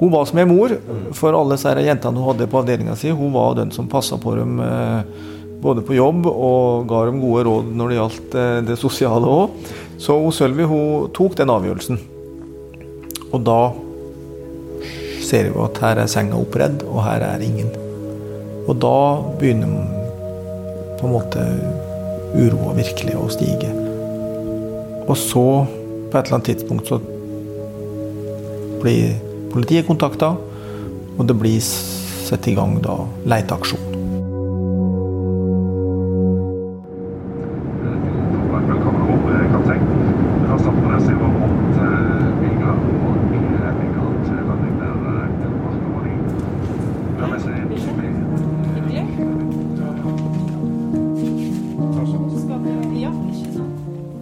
Hun 0.00 0.12
var 0.14 0.24
som 0.24 0.38
en 0.40 0.48
mor 0.48 0.72
for 1.12 1.36
alle 1.36 1.58
disse 1.58 1.74
jentene 1.84 2.16
hun 2.16 2.30
hadde 2.30 2.48
på 2.48 2.62
avdelinga 2.62 2.94
si. 2.96 3.10
Hun 3.12 3.34
var 3.34 3.58
den 3.58 3.72
som 3.74 3.90
passa 3.90 4.16
på 4.16 4.32
dem. 4.38 4.56
Eh, 4.64 5.26
både 5.60 5.84
på 5.84 5.92
jobb 5.92 6.24
og 6.30 6.86
ga 6.88 7.02
dem 7.04 7.20
gode 7.20 7.44
råd 7.44 7.68
når 7.76 7.90
det 7.90 7.98
gjaldt 7.98 8.38
eh, 8.40 8.54
det 8.70 8.78
sosiale 8.80 9.28
òg. 9.28 9.60
Så 10.00 10.16
Sølvi 10.32 10.64
hun 10.64 11.12
tok 11.16 11.36
den 11.36 11.52
avgjørelsen. 11.52 12.00
Og 13.28 13.44
da 13.44 13.60
ser 15.20 15.52
vi 15.52 15.62
at 15.68 15.84
her 15.84 16.00
er 16.02 16.10
senga 16.10 16.40
oppredd, 16.40 16.80
og 16.88 17.04
her 17.04 17.28
er 17.34 17.44
ingen. 17.44 17.68
Og 18.70 18.76
da 18.78 19.18
begynner 19.40 19.82
på 21.00 21.08
en 21.08 21.14
måte 21.16 21.42
uroa 22.36 22.76
virkelig 22.76 23.16
å 23.18 23.26
stige. 23.32 23.70
Og 25.10 25.16
så, 25.18 25.46
på 25.66 26.14
et 26.14 26.22
eller 26.22 26.38
annet 26.38 26.52
tidspunkt, 26.52 26.86
så 26.86 27.00
blir 28.80 29.16
politiet 29.50 29.88
kontakta, 29.90 30.36
og 31.18 31.26
det 31.26 31.36
blir 31.40 31.58
satt 31.60 32.46
i 32.46 32.54
gang 32.54 32.78
da 32.84 33.00
leteaksjon. 33.34 33.89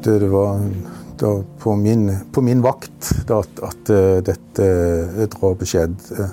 Det 0.08 0.28
var 0.32 0.62
på 1.58 1.76
min, 1.76 2.10
på, 2.32 2.42
min, 2.42 2.62
vakt 2.62 3.10
da, 3.26 3.40
at, 3.42 3.90
eh, 3.90 4.20
dette 4.24 4.64
eh, 4.64 5.26
drapet 5.32 5.68
skjedde. 5.68 6.28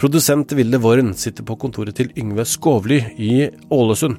Produsent 0.00 0.52
Vilde 0.58 0.80
Worn 0.82 1.12
sitter 1.14 1.46
på 1.46 1.56
kontoret 1.62 1.94
til 1.98 2.10
Yngve 2.18 2.44
Skovly 2.48 2.98
i 3.22 3.34
Ålesund. 3.70 4.18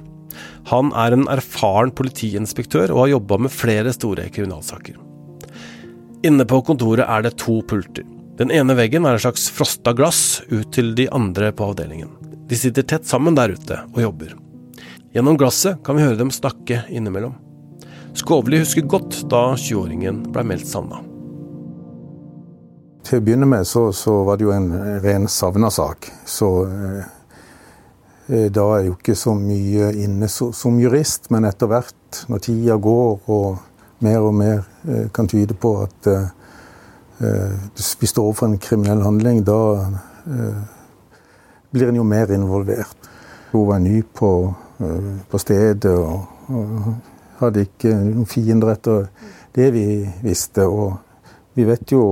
Han 0.70 0.90
er 0.96 1.14
en 1.14 1.28
erfaren 1.30 1.92
politiinspektør 1.94 2.94
og 2.94 3.04
har 3.04 3.12
jobba 3.14 3.38
med 3.44 3.52
flere 3.52 3.92
store 3.94 4.30
kriminalsaker. 4.32 4.96
Inne 6.24 6.46
på 6.48 6.62
kontoret 6.64 7.04
er 7.04 7.26
det 7.26 7.36
to 7.42 7.60
pulter. 7.68 8.06
Den 8.38 8.50
ene 8.50 8.74
veggen 8.74 9.04
er 9.06 9.18
et 9.18 9.26
slags 9.26 9.46
frosta 9.52 9.92
glass 9.94 10.40
ut 10.48 10.72
til 10.74 10.94
de 10.96 11.06
andre 11.14 11.52
på 11.54 11.68
avdelingen. 11.68 12.16
De 12.48 12.56
sitter 12.58 12.86
tett 12.88 13.06
sammen 13.06 13.36
der 13.36 13.54
ute 13.54 13.84
og 13.92 14.00
jobber. 14.08 14.32
Gjennom 15.14 15.36
glasset 15.38 15.84
kan 15.86 15.98
vi 15.98 16.02
høre 16.02 16.18
dem 16.18 16.32
snakke 16.34 16.80
innimellom. 16.90 17.36
Skovli 18.14 18.58
husker 18.58 18.86
godt 18.86 19.24
da 19.30 19.56
20-åringen 19.58 20.20
ble 20.30 20.44
meldt 20.46 20.68
savna. 20.70 21.00
Til 23.04 23.18
å 23.18 23.24
begynne 23.26 23.48
med 23.50 23.66
så, 23.66 23.88
så 23.92 24.20
var 24.24 24.38
det 24.38 24.46
jo 24.46 24.52
en 24.54 24.68
ren 25.02 25.26
savna-sak. 25.28 26.06
Så 26.24 26.50
eh, 26.68 27.08
eh, 28.30 28.46
da 28.54 28.68
er 28.70 28.84
jeg 28.84 28.92
jo 28.92 28.94
ikke 28.94 29.16
så 29.18 29.34
mye 29.34 29.90
inne 29.98 30.28
så, 30.30 30.52
som 30.54 30.78
jurist, 30.80 31.26
men 31.34 31.48
etter 31.48 31.68
hvert, 31.72 32.20
når 32.30 32.44
tida 32.46 32.76
går 32.80 33.26
og 33.34 33.58
mer 34.06 34.22
og 34.22 34.36
mer 34.38 34.62
eh, 34.86 35.08
kan 35.14 35.28
tyde 35.28 35.58
på 35.58 35.74
at 35.82 36.10
eh, 36.12 36.28
eh 37.18 37.56
vi 38.00 38.06
står 38.06 38.28
overfor 38.28 38.46
en 38.46 38.62
kriminell 38.62 39.02
handling, 39.02 39.42
da 39.42 39.58
eh, 40.30 40.62
blir 41.74 41.90
en 41.90 41.98
jo 41.98 42.06
mer 42.06 42.30
involvert. 42.30 43.10
Hun 43.50 43.66
var 43.68 43.82
ny 43.82 44.02
på, 44.02 44.54
på 45.30 45.38
stedet. 45.38 45.90
og, 45.90 46.22
og 46.48 46.94
hadde 47.40 47.66
ikke 47.66 47.92
noen 47.92 48.28
fiender 48.30 48.74
etter 48.74 49.06
det 49.54 49.70
vi 49.74 49.86
visste. 50.24 50.66
Og 50.66 50.96
vi 51.54 51.66
vet 51.68 51.92
jo 51.92 52.04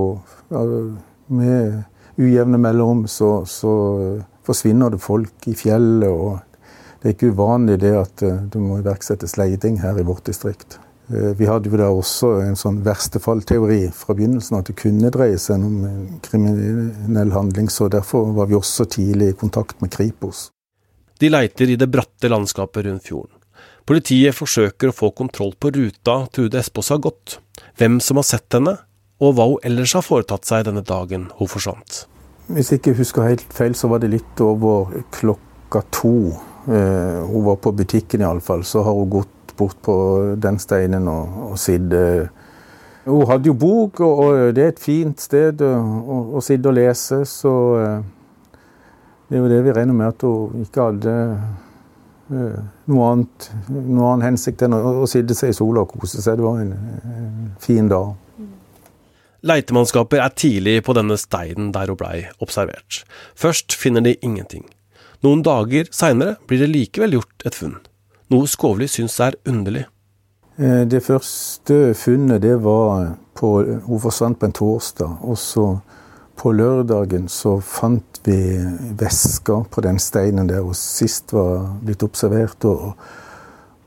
med 1.33 1.83
ujevne 2.19 2.59
mellomrom 2.61 3.07
så, 3.09 3.43
så 3.49 3.73
forsvinner 4.45 4.93
det 4.93 5.01
folk 5.03 5.47
i 5.49 5.55
fjellet. 5.57 6.09
og 6.09 6.39
det 7.03 7.09
er 7.09 7.15
ikke 7.17 7.33
uvanlig 7.35 7.81
det 7.81 7.91
at 7.99 8.21
eh, 8.23 8.43
det 8.47 8.59
må 8.63 8.77
iverksettes 8.79 9.35
leiding 9.35 9.81
her 9.81 9.97
i 9.99 10.05
vårt 10.07 10.23
distrikt. 10.29 10.77
Eh, 11.11 11.33
vi 11.35 11.49
hadde 11.49 11.67
jo 11.67 11.79
da 11.79 11.89
også 11.91 12.29
en 12.45 12.55
sånn 12.55 12.79
verstefallteori 12.85 13.89
fra 13.91 14.15
begynnelsen, 14.15 14.61
at 14.61 14.69
det 14.71 14.77
kunne 14.79 15.11
dreie 15.11 15.35
seg 15.41 15.65
om 15.67 15.81
kriminell 16.23 17.35
handling. 17.35 17.67
så 17.67 17.89
Derfor 17.91 18.31
var 18.37 18.47
vi 18.47 18.55
også 18.55 18.87
tidlig 18.87 19.33
i 19.33 19.37
kontakt 19.43 19.83
med 19.83 19.91
Kripos. 19.91 20.47
De 21.19 21.27
leiter 21.27 21.75
i 21.75 21.75
det 21.75 21.91
bratte 21.91 22.31
landskapet 22.31 22.87
rundt 22.87 23.11
fjorden. 23.11 23.35
Politiet 23.83 24.31
forsøker 24.37 24.93
å 24.93 24.95
få 24.95 25.09
kontroll 25.11 25.51
på 25.59 25.73
ruta 25.75 26.21
Trude 26.31 26.61
Espås 26.61 26.87
har 26.93 27.01
gått, 27.03 27.39
hvem 27.75 27.97
som 27.99 28.19
har 28.19 28.27
sett 28.29 28.55
henne, 28.55 28.77
og 29.19 29.33
hva 29.35 29.47
hun 29.49 29.65
ellers 29.67 29.95
har 29.97 30.05
foretatt 30.05 30.47
seg 30.47 30.63
denne 30.69 30.85
dagen 30.87 31.25
hun 31.35 31.49
forsvant. 31.51 32.05
Hvis 32.47 32.71
jeg 32.71 32.79
ikke 32.79 32.93
husker 33.01 33.27
helt 33.27 33.43
feil, 33.55 33.75
så 33.75 33.89
var 33.91 33.99
det 34.03 34.13
litt 34.13 34.43
over 34.43 34.93
klokka 35.15 35.81
to. 35.95 36.31
Eh, 36.67 37.19
hun 37.27 37.43
var 37.49 37.59
på 37.63 37.73
butikken 37.75 38.23
iallfall. 38.23 38.63
Så 38.67 38.85
har 38.87 38.95
hun 38.95 39.11
gått 39.11 39.51
bort 39.59 39.75
på 39.83 39.95
den 40.39 40.59
steinen 40.63 41.09
og, 41.11 41.35
og 41.49 41.59
sittet. 41.59 42.31
Hun 43.03 43.27
hadde 43.27 43.51
jo 43.51 43.57
bok, 43.59 43.99
og, 43.99 44.55
det 44.55 44.63
er 44.63 44.71
et 44.71 44.79
fint 44.79 45.19
sted 45.19 45.59
å, 45.59 46.39
sitte 46.43 46.71
og 46.71 46.77
lese, 46.77 47.25
så 47.27 47.53
eh, 47.81 48.07
det 49.27 49.35
er 49.35 49.43
jo 49.43 49.51
det 49.51 49.59
vi 49.67 49.75
regner 49.75 49.99
med 49.99 50.13
at 50.13 50.23
hun 50.23 50.63
ikke 50.63 50.87
hadde 50.87 51.17
Eh, 51.33 51.71
noe 52.31 53.07
annet, 53.09 53.49
noe 53.69 54.11
annet 54.13 54.29
hensikt 54.31 54.63
enn 54.65 54.75
å, 54.77 54.81
å 55.03 55.07
sitte 55.09 55.35
seg 55.37 55.51
i 55.51 55.57
sola 55.57 55.83
og 55.83 55.95
kose 55.95 56.21
seg. 56.23 56.39
Det 56.39 56.45
var 56.45 56.61
en, 56.63 56.75
en 57.03 57.55
fin 57.61 57.89
dag. 57.91 58.13
Leitemannskaper 59.43 60.21
er 60.23 60.35
tidlig 60.39 60.77
på 60.87 60.95
denne 60.95 61.17
steinen 61.19 61.73
der 61.75 61.91
hun 61.91 61.99
blei 61.99 62.29
observert. 62.43 63.01
Først 63.35 63.75
finner 63.75 64.05
de 64.05 64.15
ingenting. 64.23 64.63
Noen 65.23 65.43
dager 65.43 65.89
seinere 65.91 66.37
blir 66.47 66.63
det 66.63 66.71
likevel 66.71 67.17
gjort 67.17 67.47
et 67.47 67.57
funn. 67.57 67.75
Noe 68.31 68.47
Skovli 68.47 68.87
syns 68.87 69.19
er 69.23 69.35
underlig. 69.47 69.83
Eh, 70.55 70.83
det 70.87 71.03
første 71.03 71.93
funnet 71.97 72.43
det 72.43 72.55
var 72.63 73.17
på 73.33 73.49
Hun 73.87 73.99
forsvant 73.99 74.39
på 74.39 74.45
en 74.45 74.55
torsdag. 74.55 75.17
Og 75.21 75.37
så 75.37 75.65
på 76.39 76.51
lørdagen 76.55 77.27
så 77.31 77.57
fant 77.63 78.19
vi 78.25 78.37
vesker 78.99 79.65
på 79.71 79.83
den 79.85 79.99
steinen 80.01 80.49
der 80.49 80.63
hun 80.63 80.77
sist 80.77 81.33
var 81.35 81.67
blitt 81.83 82.03
observert. 82.05 82.65
Og, 82.65 82.93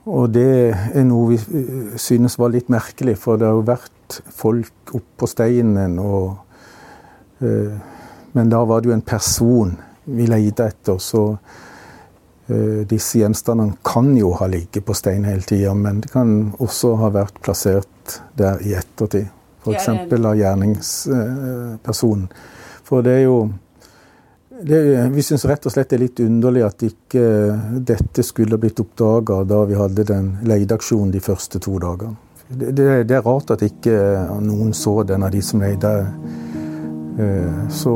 og 0.06 0.30
det 0.34 0.48
er 0.72 1.06
noe 1.08 1.34
vi 1.34 1.40
eh, 1.40 1.92
synes 2.00 2.38
var 2.38 2.54
litt 2.54 2.70
merkelig, 2.72 3.16
for 3.20 3.40
det 3.40 3.48
har 3.48 3.58
jo 3.58 3.66
vært 3.66 4.20
folk 4.36 4.96
oppå 4.96 5.28
steinen. 5.30 5.98
Og, 5.98 6.36
uh, 7.42 7.78
men 8.36 8.52
da 8.52 8.62
var 8.68 8.82
det 8.82 8.92
jo 8.92 8.96
en 8.96 9.06
person 9.06 9.74
vi 10.06 10.28
leita 10.30 10.68
etter. 10.70 11.00
Så 11.02 11.24
uh, 11.34 12.82
disse 12.88 13.22
gjenstandene 13.22 13.80
kan 13.86 14.12
jo 14.18 14.34
ha 14.38 14.48
ligget 14.52 14.86
på 14.86 14.96
stein 14.96 15.26
hele 15.26 15.42
tida, 15.48 15.74
men 15.74 16.04
det 16.04 16.12
kan 16.14 16.52
også 16.62 16.94
ha 17.02 17.10
vært 17.16 17.42
plassert 17.42 18.20
der 18.38 18.62
i 18.62 18.76
ettertid. 18.78 19.32
F.eks. 19.66 19.88
av 20.16 20.36
gjerningspersonen. 20.38 22.28
For 22.86 23.02
det 23.02 23.12
er 23.20 23.24
jo 23.26 23.38
det, 24.62 24.78
Vi 25.12 25.22
syns 25.22 25.44
rett 25.44 25.66
og 25.68 25.72
slett 25.74 25.90
det 25.90 25.96
er 25.98 26.04
litt 26.06 26.20
underlig 26.24 26.62
at 26.64 26.84
ikke 26.86 27.24
dette 27.84 28.22
skulle 28.24 28.56
blitt 28.60 28.80
oppdaga 28.80 29.42
da 29.44 29.64
vi 29.68 29.76
hadde 29.76 30.06
den 30.08 30.30
leideaksjonen 30.48 31.10
de 31.12 31.20
første 31.20 31.60
to 31.60 31.76
dagene. 31.82 32.16
Det, 32.48 32.70
det, 32.78 32.86
det, 33.10 33.16
er 33.18 33.26
rart 33.26 33.50
at 33.50 33.64
ikke 33.66 33.96
noen 34.40 34.70
så 34.76 35.02
den 35.02 35.26
av 35.26 35.34
de 35.34 35.42
som 35.42 35.60
leide. 35.60 35.92
Eh, 37.18 37.58
så 37.74 37.94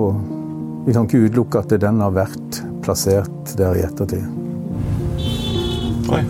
vi 0.87 0.93
kan 0.97 1.07
ikke 1.07 1.23
utelukke 1.29 1.63
at 1.63 1.75
den 1.81 2.03
har 2.03 2.13
vært 2.17 2.61
plassert 2.83 3.55
der 3.57 3.79
i 3.79 3.87
ettertid. 3.87 4.27
Oi. 6.11 6.25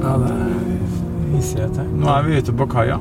Ja, 0.00 0.16
det 0.22 0.32
er 0.32 0.58
jeg 1.58 1.70
til. 1.76 1.94
Nå 1.98 2.10
er 2.12 2.26
vi 2.26 2.38
ute 2.40 2.54
på 2.56 2.66
kaia. 2.70 2.98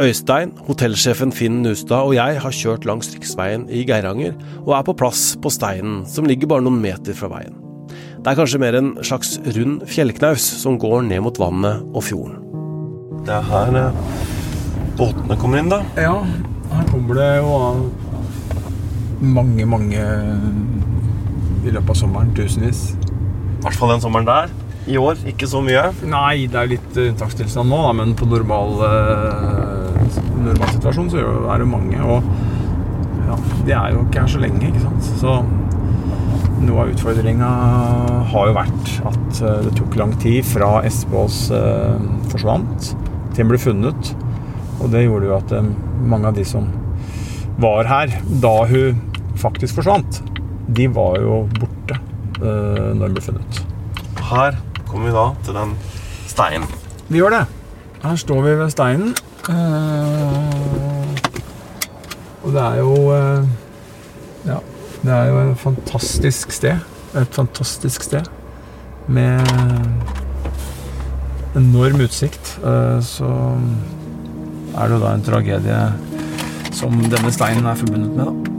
Øystein, 0.00 0.54
hotellsjefen 0.64 1.34
Finn 1.36 1.58
Nustad 1.60 2.06
og 2.06 2.14
jeg 2.16 2.38
har 2.40 2.54
kjørt 2.56 2.86
langs 2.88 3.10
riksveien 3.12 3.66
i 3.68 3.82
Geiranger 3.84 4.32
og 4.62 4.70
er 4.78 4.86
på 4.86 4.94
plass 4.96 5.34
på 5.36 5.52
steinen 5.52 6.06
som 6.08 6.24
ligger 6.24 6.48
bare 6.48 6.64
noen 6.64 6.80
meter 6.80 7.12
fra 7.18 7.28
veien. 7.28 7.58
Det 7.92 8.32
er 8.32 8.38
kanskje 8.38 8.60
mer 8.62 8.78
en 8.78 8.94
slags 9.04 9.34
rund 9.52 9.84
fjellknaus 9.90 10.46
som 10.62 10.78
går 10.80 11.04
ned 11.10 11.20
mot 11.26 11.36
vannet 11.42 11.84
og 11.92 12.06
fjorden. 12.06 12.40
Det 13.26 13.36
er 13.36 13.44
her 13.50 13.78
eh, 13.82 14.00
båtene 14.96 15.36
kommer 15.42 15.60
inn, 15.60 15.68
da? 15.74 15.82
Ja, 16.00 16.16
her 16.72 16.88
kommer 16.88 17.20
det 17.20 17.28
jo 17.42 17.52
mange, 19.20 19.68
mange 19.68 20.08
i 21.62 21.68
løpet 21.68 21.92
av 21.92 22.00
sommeren. 22.00 22.32
Tusenvis. 22.38 22.94
I 22.96 23.66
hvert 23.66 23.76
fall 23.76 23.92
den 23.92 24.06
sommeren 24.06 24.30
der. 24.30 24.56
I 24.88 24.96
år 24.98 25.20
ikke 25.30 25.46
så 25.46 25.60
mye? 25.62 25.84
Nei, 26.08 26.48
det 26.50 26.58
er 26.58 26.72
litt 26.72 26.96
unntakstilstand 26.98 27.70
nå, 27.70 27.84
da, 27.84 27.92
men 28.00 28.16
på 28.18 28.26
normal, 28.26 28.80
eh, 30.42 30.48
normal 30.50 30.74
situasjon 30.76 31.10
så 31.12 31.22
er 31.54 31.62
det 31.62 31.68
mange. 31.70 31.98
Og 32.02 32.22
ja, 33.28 33.38
de 33.66 33.76
er 33.78 33.94
jo 33.96 34.06
ikke 34.06 34.24
her 34.24 34.32
så 34.34 34.42
lenge, 34.42 34.66
ikke 34.68 34.82
sant. 34.84 35.12
Så 35.20 35.38
noe 36.62 36.84
av 36.84 36.92
utfordringa 36.92 37.48
har 38.32 38.50
jo 38.50 38.56
vært 38.56 38.92
at 39.10 39.40
eh, 39.42 39.62
det 39.66 39.74
tok 39.78 39.96
lang 40.00 40.12
tid 40.22 40.46
fra 40.46 40.74
Espås 40.86 41.44
eh, 41.54 42.10
forsvant 42.32 42.92
til 43.32 43.42
den 43.42 43.50
ble 43.50 43.60
funnet. 43.60 44.12
Og 44.82 44.90
det 44.92 45.04
gjorde 45.06 45.30
jo 45.30 45.36
at 45.38 45.54
eh, 45.56 45.72
mange 46.10 46.30
av 46.30 46.38
de 46.38 46.44
som 46.46 46.68
var 47.62 47.86
her 47.90 48.14
da 48.42 48.54
hun 48.70 49.00
faktisk 49.38 49.80
forsvant, 49.80 50.22
de 50.72 50.86
var 50.92 51.18
jo 51.20 51.42
borte 51.58 51.98
eh, 51.98 52.92
når 52.94 53.08
hun 53.08 53.16
ble 53.16 53.24
funnet. 53.24 53.62
Her 54.32 54.56
kommer 54.88 55.08
vi 55.08 55.16
da 55.16 55.26
til 55.46 55.58
den 55.58 55.74
steinen. 56.30 56.68
Vi 57.08 57.20
gjør 57.20 57.36
det. 57.36 57.44
Her 58.02 58.18
står 58.18 58.42
vi 58.46 58.56
ved 58.60 58.72
steinen. 58.72 59.12
Uh, 59.50 61.08
og 62.42 62.52
det 62.54 62.62
er 62.62 62.76
jo 62.78 62.92
uh, 63.10 63.48
Ja, 64.46 64.58
det 65.02 65.10
er 65.16 65.24
jo 65.30 65.40
et 65.50 65.58
fantastisk 65.58 66.54
sted. 66.54 66.78
Et 67.18 67.34
fantastisk 67.34 68.06
sted 68.06 68.30
med 69.08 69.42
enorm 71.58 72.00
utsikt. 72.06 72.54
Uh, 72.62 73.02
så 73.02 73.28
er 74.76 74.88
det 74.88 74.96
jo 74.96 75.02
da 75.02 75.12
en 75.12 75.26
tragedie 75.26 75.82
som 76.72 76.96
denne 77.02 77.34
steinen 77.34 77.66
er 77.66 77.78
forbundet 77.78 78.16
med, 78.16 78.24
da. 78.24 78.51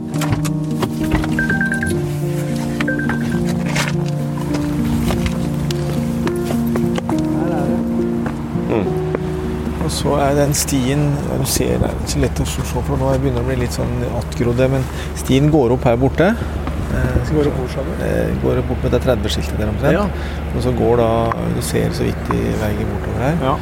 Den 10.44 10.54
stien 10.56 11.06
Du 11.40 11.46
ser 11.48 11.78
det 11.80 11.88
er 11.88 11.96
ikke 11.96 12.12
så 12.14 12.22
lett 12.24 12.42
å 12.44 12.46
se 12.48 12.66
for 12.70 13.00
nå 13.00 13.10
begynner 13.16 13.40
jeg 13.40 13.46
å 13.46 13.48
bli 13.48 13.58
litt 13.64 13.76
sånn 13.76 13.96
attgrodde, 14.20 14.68
men 14.76 14.86
stien 15.18 15.50
går 15.52 15.74
opp 15.76 15.88
her 15.88 15.98
borte. 16.00 16.30
Eh, 16.94 17.16
så 17.26 17.38
går, 17.38 17.50
opp, 17.50 17.78
eh, 18.04 18.32
går 18.42 18.60
opp 18.62 18.74
med 18.84 18.94
det 18.94 19.00
30-skiltet 19.04 19.58
der 19.58 19.72
omtrent. 19.72 19.96
Ja. 19.96 20.04
Og 20.54 20.62
så 20.62 20.74
går 20.76 21.00
da 21.02 21.10
Du 21.56 21.62
ser 21.64 21.94
så 21.96 22.06
vidt 22.06 22.32
i 22.34 22.42
veien 22.60 22.92
bortover 22.92 23.24
her. 23.24 23.38
Ja. 23.42 23.56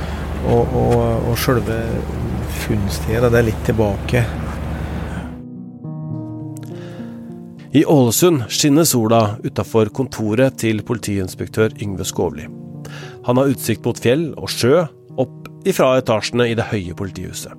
Og, 0.52 0.74
og, 0.74 1.28
og 1.30 1.36
sjølve 1.38 1.78
funnstedet, 2.64 3.30
det 3.30 3.38
er 3.38 3.46
litt 3.46 3.62
tilbake. 3.68 4.24
I 7.72 7.86
Ålesund 7.88 8.50
skinner 8.52 8.84
sola 8.84 9.22
utafor 9.40 9.88
kontoret 9.96 10.58
til 10.60 10.82
politiinspektør 10.84 11.78
Yngve 11.80 12.04
Skovli. 12.04 12.44
Han 13.24 13.38
har 13.38 13.48
utsikt 13.54 13.86
mot 13.86 13.96
fjell 13.96 14.26
og 14.36 14.50
sjø, 14.52 14.82
opp 15.22 15.48
ifra 15.68 15.96
etasjene 16.00 16.48
i 16.50 16.56
det 16.58 16.68
høye 16.72 16.96
politihuset. 16.98 17.52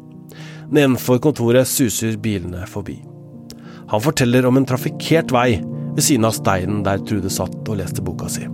Nedenfor 0.74 1.20
kontoret 1.22 1.70
suser 1.70 2.18
bilene 2.22 2.66
forbi. 2.70 2.98
Han 3.92 4.02
forteller 4.02 4.48
om 4.48 4.58
en 4.58 4.66
trafikkert 4.68 5.32
vei 5.34 5.60
ved 5.94 6.02
siden 6.02 6.26
av 6.26 6.36
steinen 6.38 6.84
der 6.86 7.04
Trude 7.06 7.30
satt 7.30 7.68
og 7.68 7.78
leste 7.78 8.02
boka 8.06 8.30
si. 8.32 8.48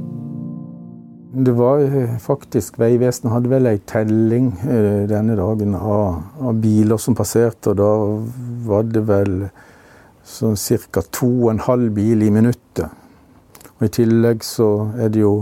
Det 1.29 1.53
var 1.53 1.83
eh, 1.85 2.15
faktisk 2.19 2.79
Vegvesenet 2.81 3.31
hadde 3.31 3.51
vel 3.51 3.69
ei 3.69 3.77
telling 3.87 4.49
eh, 4.65 5.05
denne 5.07 5.37
dagen 5.37 5.77
av, 5.77 6.23
av, 6.41 6.57
biler 6.57 6.97
som 6.97 7.15
passerte, 7.15 7.71
og 7.71 7.77
da 7.77 7.91
var 8.65 8.89
det 8.89 9.05
vel 9.07 9.35
sånn 10.25 10.57
ca. 10.57 11.05
to 11.13 11.29
og 11.29 11.53
en 11.53 11.63
halv 11.67 11.93
bil 11.93 12.25
i 12.25 12.31
minuttet. 12.33 12.89
Og 13.77 13.87
I 13.87 13.93
tillegg 14.01 14.43
så 14.43 14.89
er 14.97 15.13
det 15.13 15.21
jo 15.21 15.35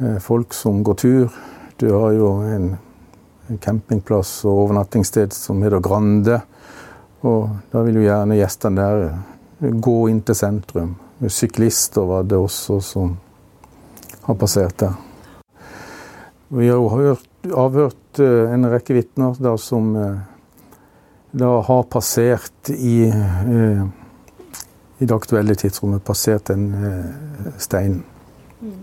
eh, 0.00 0.16
folk 0.24 0.56
som 0.56 0.80
går 0.82 1.00
tur. 1.04 1.40
Du 1.78 1.90
har 1.92 2.16
jo 2.16 2.32
en 2.48 2.72
en 2.72 2.78
campingplass 3.56 4.44
og 4.44 4.64
overnattingssted 4.66 5.32
som 5.36 5.62
heter 5.64 5.80
Grande. 5.84 6.40
Og 7.26 7.48
da 7.72 7.82
vil 7.86 8.00
jo 8.00 8.06
gjerne 8.06 8.38
gjestene 8.38 8.84
der 8.84 9.72
gå 9.88 9.98
inn 10.12 10.22
til 10.22 10.38
sentrum. 10.38 10.94
Syklister 11.26 12.06
var 12.06 12.28
det 12.28 12.38
også 12.38 12.78
som 12.84 13.16
har 14.28 14.34
passert 14.38 14.78
der. 14.78 14.92
Vi 16.48 16.68
har 16.68 16.76
jo 16.76 16.88
hørt, 16.88 17.28
avhørt 17.52 18.20
eh, 18.24 18.52
en 18.54 18.68
rekke 18.72 18.94
vitner 18.96 19.34
da, 19.42 19.56
som 19.60 19.90
eh, 19.96 20.20
da 21.36 21.50
har 21.66 21.82
passert 21.92 22.70
i, 22.72 23.08
eh, 23.08 23.82
i 24.98 25.08
det 25.08 25.16
aktuelle 25.16 25.58
tidsrommet 25.58 26.04
passert 26.04 26.48
den 26.48 26.70
steinen. 27.60 28.00
Mm. 28.62 28.80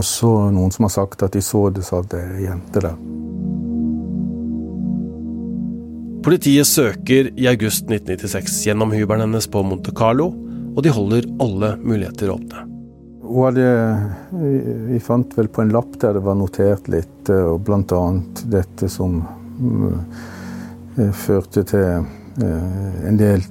Også 0.00 0.32
noen 0.50 0.74
som 0.74 0.88
har 0.88 0.96
sagt 0.96 1.22
at 1.22 1.36
de 1.36 1.44
så 1.44 1.68
det, 1.70 1.86
sa 1.86 2.02
ei 2.16 2.48
jente 2.48 2.82
der. 2.82 2.98
Politiet 6.26 6.66
søker 6.66 7.28
i 7.38 7.44
august 7.46 7.84
1996 7.86 8.64
gjennom 8.66 8.90
hybelen 8.90 9.28
hennes 9.28 9.46
på 9.46 9.60
Monte 9.62 9.92
Carlo, 9.94 10.32
og 10.74 10.82
de 10.82 10.90
holder 10.90 11.28
alle 11.38 11.68
muligheter 11.78 12.32
åpne. 12.34 12.64
Hadde, 13.36 13.68
vi 14.88 14.98
fant 15.06 15.38
vel 15.38 15.46
på 15.46 15.62
en 15.62 15.70
lapp 15.70 15.94
der 16.02 16.18
det 16.18 16.24
var 16.26 16.34
notert 16.34 16.90
litt, 16.90 17.30
eh, 17.30 17.46
og 17.46 17.62
bl.a. 17.62 18.02
dette 18.56 18.90
som 18.90 19.20
uh, 19.22 21.06
førte 21.14 21.62
til 21.62 22.10
en 22.42 23.22
del 23.22 23.46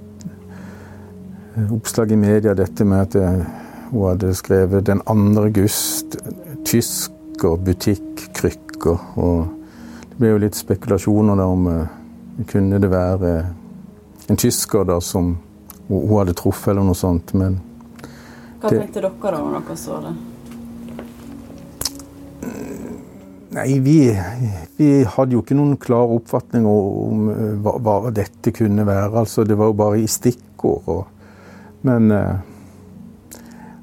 oppslag 1.72 2.12
i 2.12 2.20
media, 2.20 2.60
dette 2.60 2.84
med 2.84 3.08
at 3.08 3.46
hun 3.94 4.10
hadde 4.12 4.36
skrevet 4.36 4.84
'Den 4.84 5.00
2. 5.08 5.46
august', 5.48 6.20
tysker, 6.68 7.56
butikk, 7.56 8.34
krykker. 8.36 9.00
Og 9.16 9.46
det 10.10 10.18
ble 10.20 10.36
jo 10.36 10.44
litt 10.44 10.60
spekulasjoner 10.60 11.40
om 11.40 11.70
kunne 12.44 12.80
det 12.84 12.92
være 12.92 13.34
en 14.28 14.38
tysker 14.38 14.86
da 14.88 15.00
som 15.04 15.36
hun 15.88 16.18
hadde 16.18 16.36
truffet, 16.38 16.74
eller 16.74 16.88
noe 16.88 16.98
sånt. 16.98 17.34
Men 17.38 17.60
Hva 18.62 18.72
tenkte 18.72 19.04
dere 19.04 19.12
da 19.12 19.42
når 19.42 19.60
dere 19.60 19.78
så 19.80 20.00
det? 20.04 20.16
Nei, 23.56 23.78
vi, 23.80 24.00
vi, 24.76 24.88
hadde 25.08 25.38
jo 25.38 25.40
ikke 25.40 25.56
noen 25.56 25.78
klar 25.80 26.12
oppfatning 26.12 26.66
om 26.68 27.30
hva, 27.64 27.78
hva, 27.80 27.94
dette 28.12 28.52
kunne 28.52 28.84
være. 28.84 29.14
Altså, 29.22 29.46
det 29.48 29.56
var 29.56 29.70
jo 29.72 29.78
bare 29.80 30.02
i 30.02 30.10
stikkord. 30.12 30.90
Og, 30.92 31.06
men 31.88 32.12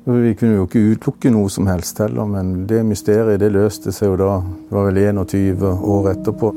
vi 0.05 0.35
kunne 0.37 0.59
jo 0.59 0.67
ikke 0.67 0.83
utelukke 0.93 1.33
noe 1.33 1.49
som 1.53 1.71
helst 1.71 2.03
heller. 2.05 2.29
Men 2.29 2.67
det 2.69 2.83
mysteriet 2.85 3.41
det 3.41 3.49
løste 3.55 3.95
seg 3.97 4.13
jo 4.13 4.21
da. 4.21 4.35
Det 4.43 4.77
var 4.77 4.91
vel 4.91 5.01
21 5.23 5.65
år 5.95 6.13
etterpå. 6.13 6.53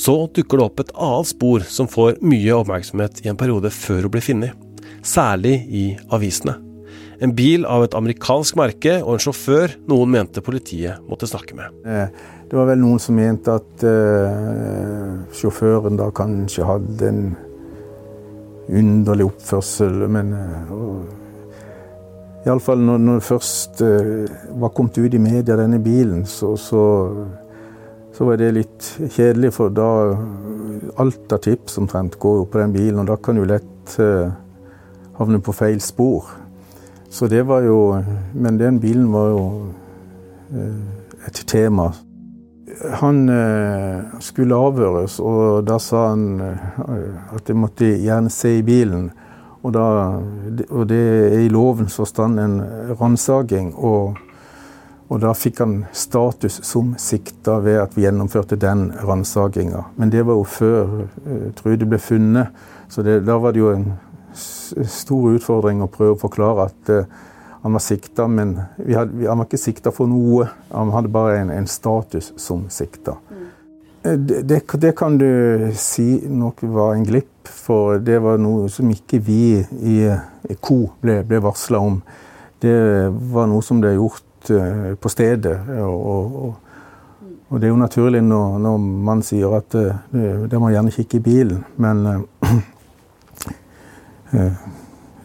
Så 0.00 0.14
dukker 0.32 0.56
det 0.56 0.64
opp 0.64 0.80
et 0.80 0.94
annet 0.96 1.28
spor 1.28 1.60
som 1.68 1.88
får 1.90 2.22
mye 2.24 2.54
oppmerksomhet 2.56 3.20
i 3.26 3.28
en 3.32 3.40
periode 3.40 3.70
før 3.74 4.02
hun 4.06 4.12
blir 4.14 4.24
funnet. 4.24 4.52
Særlig 5.04 5.66
i 5.68 5.98
avisene. 6.12 6.54
En 7.20 7.34
bil 7.36 7.66
av 7.68 7.84
et 7.84 7.94
amerikansk 7.96 8.56
merke 8.56 9.02
og 9.02 9.14
en 9.14 9.20
sjåfør 9.20 9.70
noen 9.90 10.10
mente 10.14 10.40
politiet 10.44 11.00
måtte 11.08 11.26
snakke 11.28 11.54
med. 11.58 11.66
Eh, 11.84 12.08
det 12.48 12.56
var 12.56 12.66
vel 12.70 12.80
noen 12.80 12.98
som 13.02 13.14
mente 13.14 13.52
at 13.52 13.84
uh, 13.84 13.88
sjåføren 15.36 15.96
da 16.00 16.10
kanskje 16.16 16.64
hadde 16.66 17.08
en 17.10 17.36
underlig 18.80 19.26
oppførsel, 19.28 20.08
men 20.10 20.32
uh, 20.34 22.46
Iallfall 22.48 22.80
når, 22.80 22.98
når 23.04 23.14
det 23.20 23.28
først 23.28 23.82
uh, 23.84 24.24
var 24.64 24.72
kommet 24.74 24.98
ut 24.98 25.14
i 25.14 25.22
media, 25.22 25.56
denne 25.60 25.78
bilen, 25.84 26.24
så, 26.26 26.56
så 26.58 26.82
så 28.12 28.24
var 28.24 28.36
det 28.40 28.52
litt 28.56 28.92
kjedelig, 29.10 29.52
for 29.56 29.72
da 29.74 29.90
Alt 31.00 31.32
av 31.32 31.38
tips 31.44 31.76
omtrent 31.78 32.16
går 32.18 32.38
jo 32.40 32.44
på 32.50 32.58
den 32.58 32.72
bilen, 32.74 32.98
og 33.02 33.08
da 33.10 33.16
kan 33.20 33.36
du 33.38 33.44
lett 33.46 33.92
uh, 34.00 34.32
havne 35.18 35.38
på 35.44 35.52
feil 35.54 35.78
spor. 35.84 36.26
Så 37.10 37.28
det 37.30 37.44
var 37.46 37.62
jo 37.62 38.00
Men 38.34 38.58
den 38.58 38.80
bilen 38.80 39.12
var 39.12 39.28
jo 39.28 39.42
uh, 40.56 41.26
et 41.28 41.42
tema. 41.46 41.90
Han 43.02 43.28
uh, 43.28 44.18
skulle 44.24 44.56
avhøres, 44.56 45.20
og 45.20 45.66
da 45.68 45.78
sa 45.78 46.08
han 46.10 46.40
at 46.40 47.48
jeg 47.48 47.56
måtte 47.56 47.92
gjerne 48.00 48.32
se 48.32 48.56
i 48.58 48.66
bilen. 48.66 49.10
Og, 49.62 49.72
da, 49.76 49.84
og 50.70 50.88
det 50.88 51.00
er 51.00 51.38
i 51.44 51.52
lovens 51.52 51.96
forstand 52.00 52.40
en 52.40 52.60
ransaking. 53.00 53.74
og 53.76 54.16
og 55.10 55.18
da 55.24 55.32
fikk 55.34 55.58
han 55.64 55.72
status 55.92 56.60
som 56.66 56.92
sikta 56.98 57.58
ved 57.64 57.80
at 57.82 57.96
vi 57.96 58.04
gjennomførte 58.04 58.58
den 58.60 58.92
ransakinga. 59.02 59.82
Men 59.98 60.12
det 60.12 60.22
var 60.26 60.38
jo 60.38 60.44
før 60.46 60.92
uh, 61.26 61.48
Trude 61.58 61.88
ble 61.88 61.98
funnet, 61.98 62.54
så 62.90 63.02
det, 63.06 63.20
da 63.26 63.38
var 63.42 63.54
det 63.54 63.64
jo 63.64 63.72
en 63.74 63.90
stor 64.86 65.34
utfordring 65.34 65.82
å 65.82 65.90
prøve 65.90 66.14
å 66.14 66.20
forklare 66.20 66.68
at 66.70 66.92
uh, 66.94 67.26
han 67.60 67.74
var 67.74 67.82
sikta, 67.84 68.28
men 68.30 68.54
hadde, 68.78 69.26
han 69.26 69.42
var 69.42 69.48
ikke 69.48 69.60
sikta 69.60 69.92
for 69.92 70.08
noe. 70.08 70.46
Han 70.70 70.94
hadde 70.94 71.10
bare 71.12 71.40
en, 71.42 71.50
en 71.52 71.66
status 71.68 72.30
som 72.40 72.64
sikta. 72.72 73.18
Mm. 73.28 73.48
Det, 74.00 74.38
det, 74.48 74.62
det, 74.80 74.94
kan 74.96 75.18
du 75.20 75.68
si 75.76 76.22
nok 76.24 76.62
var 76.72 76.94
en 76.94 77.04
glipp, 77.04 77.50
for 77.50 77.98
det 78.00 78.16
var 78.24 78.40
noe 78.40 78.70
som 78.72 78.88
ikke 78.94 79.20
vi 79.26 79.58
i, 79.60 79.98
i 80.08 80.56
KO 80.56 80.86
ble, 81.02 81.18
ble 81.28 81.42
varsla 81.44 81.82
om. 81.84 81.98
Det 82.64 82.78
var 83.34 83.50
noe 83.50 83.64
som 83.64 83.82
ble 83.82 83.92
gjort 83.98 84.24
Eh, 84.48 84.94
på 84.94 85.08
stedet. 85.08 85.58
Og, 85.68 86.06
og, 86.06 86.54
og, 87.48 87.60
det 87.60 87.68
er 87.68 87.74
jo 87.74 87.80
naturlig 87.80 88.22
når, 88.24 88.58
når 88.64 88.78
man 88.78 89.22
sier 89.26 89.52
at 89.58 89.74
eh, 89.76 89.98
det, 90.48 90.58
må 90.58 90.70
gjerne 90.72 90.94
kikke 90.94 91.18
i 91.18 91.24
bilen, 91.24 91.64
men 91.76 92.06
uh, 92.08 92.54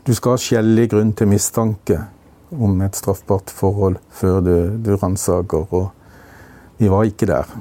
du 0.05 0.11
skal 0.13 0.35
ha 0.35 0.41
skjellig 0.41 0.89
grunn 0.91 1.13
til 1.15 1.31
mistanke 1.31 2.01
om 2.51 2.81
et 2.83 2.97
straffbart 2.97 3.53
forhold 3.55 4.01
før 4.13 4.41
du, 4.43 4.55
du 4.83 4.95
ransaker, 4.99 5.63
og 5.71 6.81
vi 6.81 6.91
var 6.91 7.07
ikke 7.07 7.29
der. 7.31 7.55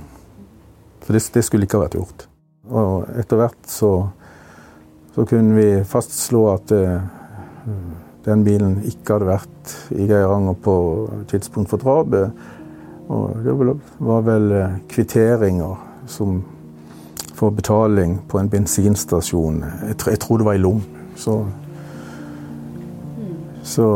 For 1.04 1.14
det, 1.14 1.22
det, 1.36 1.44
skulle 1.46 1.68
ikke 1.68 1.78
ha 1.78 1.86
vært 1.86 1.98
gjort. 2.00 2.26
Og 2.66 3.06
etter 3.20 3.38
hvert 3.38 3.70
så, 3.70 3.92
så 5.14 5.26
kunne 5.28 5.54
vi 5.54 5.68
fastslå 5.86 6.48
at 6.56 6.74
uh, 6.74 6.98
den 8.24 8.44
bilen 8.44 8.78
ikke 8.88 9.18
hadde 9.18 9.28
vært 9.28 9.72
i 9.92 10.06
Geiranger 10.08 10.56
på 10.64 10.74
tidspunkt 11.30 11.72
for 11.72 11.82
drapet. 11.82 12.32
Og 13.12 13.44
det 13.44 13.54
var 14.00 14.24
vel 14.24 14.52
eh, 14.56 14.76
kvitteringer 14.88 15.76
som 16.08 16.40
for 17.34 17.50
betaling 17.50 18.18
på 18.28 18.38
en 18.38 18.48
bensinstasjon. 18.48 19.60
Jeg, 19.88 19.96
jeg 20.06 20.20
tror 20.22 20.40
det 20.40 20.46
var 20.46 20.56
i 20.56 20.62
Lom. 20.62 20.80
Så, 21.16 21.34
så 23.62 23.88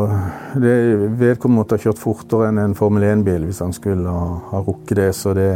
det, 0.54 0.74
vedkommende 1.18 1.62
måtte 1.62 1.78
ha 1.78 1.84
kjørt 1.86 2.02
fortere 2.02 2.50
enn 2.50 2.60
en 2.62 2.76
Formel 2.78 3.06
1-bil 3.08 3.46
hvis 3.48 3.62
han 3.64 3.72
skulle 3.76 4.12
ha, 4.12 4.26
ha 4.50 4.60
rukket 4.66 4.98
det. 5.00 5.08
Så 5.16 5.32
det, 5.38 5.48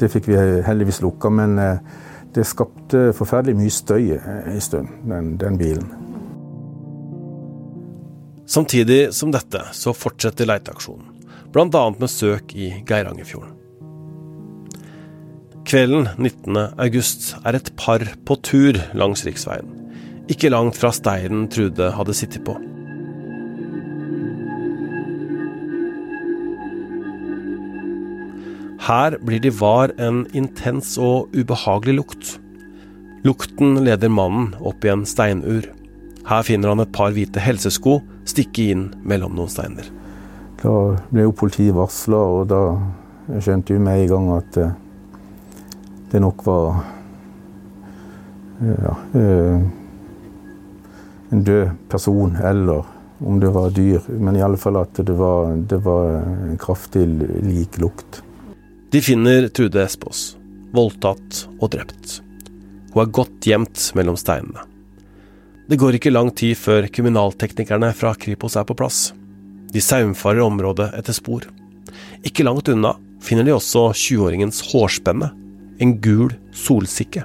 det 0.00 0.10
fikk 0.10 0.32
vi 0.32 0.40
heldigvis 0.66 1.02
lukka. 1.04 1.30
Men 1.30 1.58
eh, 1.62 2.02
det 2.34 2.48
skapte 2.48 3.12
forferdelig 3.16 3.60
mye 3.60 3.72
støy 3.72 4.16
en 4.18 4.60
stund, 4.60 4.90
den, 5.06 5.36
den 5.40 5.60
bilen. 5.60 6.05
Samtidig 8.46 9.14
som 9.14 9.32
dette 9.34 9.58
så 9.74 9.90
fortsetter 9.90 10.46
leiteaksjonen, 10.46 11.08
bl.a. 11.50 11.82
med 11.98 12.10
søk 12.10 12.54
i 12.54 12.70
Geirangerfjorden. 12.86 13.56
Kvelden 15.66 16.06
19. 16.14 16.54
august 16.78 17.32
er 17.42 17.58
et 17.58 17.72
par 17.74 18.04
på 18.22 18.36
tur 18.46 18.78
langs 18.94 19.24
riksveien, 19.26 19.66
ikke 20.30 20.52
langt 20.54 20.78
fra 20.78 20.92
steinen 20.94 21.48
Trude 21.50 21.90
hadde 21.96 22.14
sittet 22.14 22.46
på. 22.46 22.54
Her 28.86 29.16
blir 29.18 29.42
de 29.42 29.50
var 29.50 29.90
en 29.98 30.22
intens 30.38 30.94
og 31.02 31.34
ubehagelig 31.34 31.96
lukt. 31.98 32.28
Lukten 33.26 33.80
leder 33.82 34.12
mannen 34.12 34.52
opp 34.62 34.86
i 34.86 34.92
en 34.92 35.02
steinur. 35.02 35.66
Her 36.26 36.42
finner 36.42 36.72
han 36.72 36.82
et 36.82 36.90
par 36.94 37.12
hvite 37.14 37.38
helsesko 37.42 38.00
stikke 38.26 38.70
inn 38.72 38.88
mellom 39.06 39.36
noen 39.36 39.50
steiner. 39.52 39.86
Da 40.58 40.72
ble 41.12 41.26
jo 41.28 41.36
politiet 41.36 41.76
varsla, 41.76 42.18
og 42.18 42.48
da 42.50 42.60
skjønte 43.42 43.76
vi 43.76 43.82
med 43.82 44.02
en 44.02 44.10
gang 44.10 44.28
at 44.34 44.58
eh, 44.62 44.74
det 46.10 46.22
nok 46.24 46.42
var 46.46 46.80
ja, 48.66 48.96
eh, 49.20 49.64
en 51.30 51.46
død 51.46 51.74
person, 51.92 52.36
eller 52.42 52.86
om 53.22 53.40
det 53.40 53.54
var 53.54 53.74
dyr. 53.76 54.02
Men 54.10 54.36
i 54.36 54.42
alle 54.42 54.58
fall 54.58 54.80
at 54.82 54.98
det 54.98 55.16
var, 55.18 55.54
det 55.56 55.82
var 55.86 56.22
en 56.26 56.58
kraftig 56.58 57.06
lik 57.46 57.78
lukt. 57.82 58.22
De 58.90 59.02
finner 59.02 59.46
Trude 59.54 59.82
Espås, 59.82 60.32
voldtatt 60.74 61.46
og 61.60 61.70
drept. 61.74 62.20
Hun 62.94 63.04
er 63.04 63.12
godt 63.14 63.46
gjemt 63.46 63.92
mellom 63.98 64.18
steinene. 64.18 64.64
Det 65.66 65.78
går 65.82 65.96
ikke 65.98 66.12
lang 66.12 66.28
tid 66.30 66.54
før 66.54 66.86
kriminalteknikerne 66.94 67.88
fra 67.98 68.12
Kripos 68.14 68.54
er 68.54 68.66
på 68.68 68.76
plass. 68.78 69.08
De 69.74 69.82
saumfarer 69.82 70.44
området 70.44 70.92
etter 70.94 71.16
spor. 71.16 71.48
Ikke 72.22 72.46
langt 72.46 72.68
unna 72.70 72.92
finner 73.22 73.46
de 73.46 73.54
også 73.56 73.88
20-åringens 73.90 74.62
hårspenne, 74.70 75.32
en 75.82 75.96
gul 76.00 76.30
solsikke. 76.54 77.24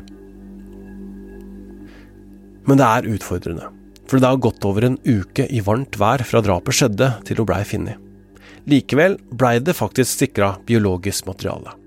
Men 2.66 2.82
det 2.82 2.88
er 2.88 3.10
utfordrende, 3.14 3.70
for 4.10 4.18
det 4.18 4.32
har 4.32 4.42
gått 4.42 4.66
over 4.66 4.88
en 4.88 4.98
uke 5.06 5.46
i 5.46 5.62
varmt 5.66 6.00
vær 6.02 6.26
fra 6.26 6.42
drapet 6.42 6.78
skjedde 6.78 7.12
til 7.28 7.42
hun 7.42 7.50
blei 7.50 7.62
funnet. 7.68 8.02
Likevel 8.70 9.20
blei 9.38 9.60
det 9.62 9.78
faktisk 9.78 10.26
sikra 10.26 10.56
biologisk 10.66 11.30
materiale. 11.30 11.78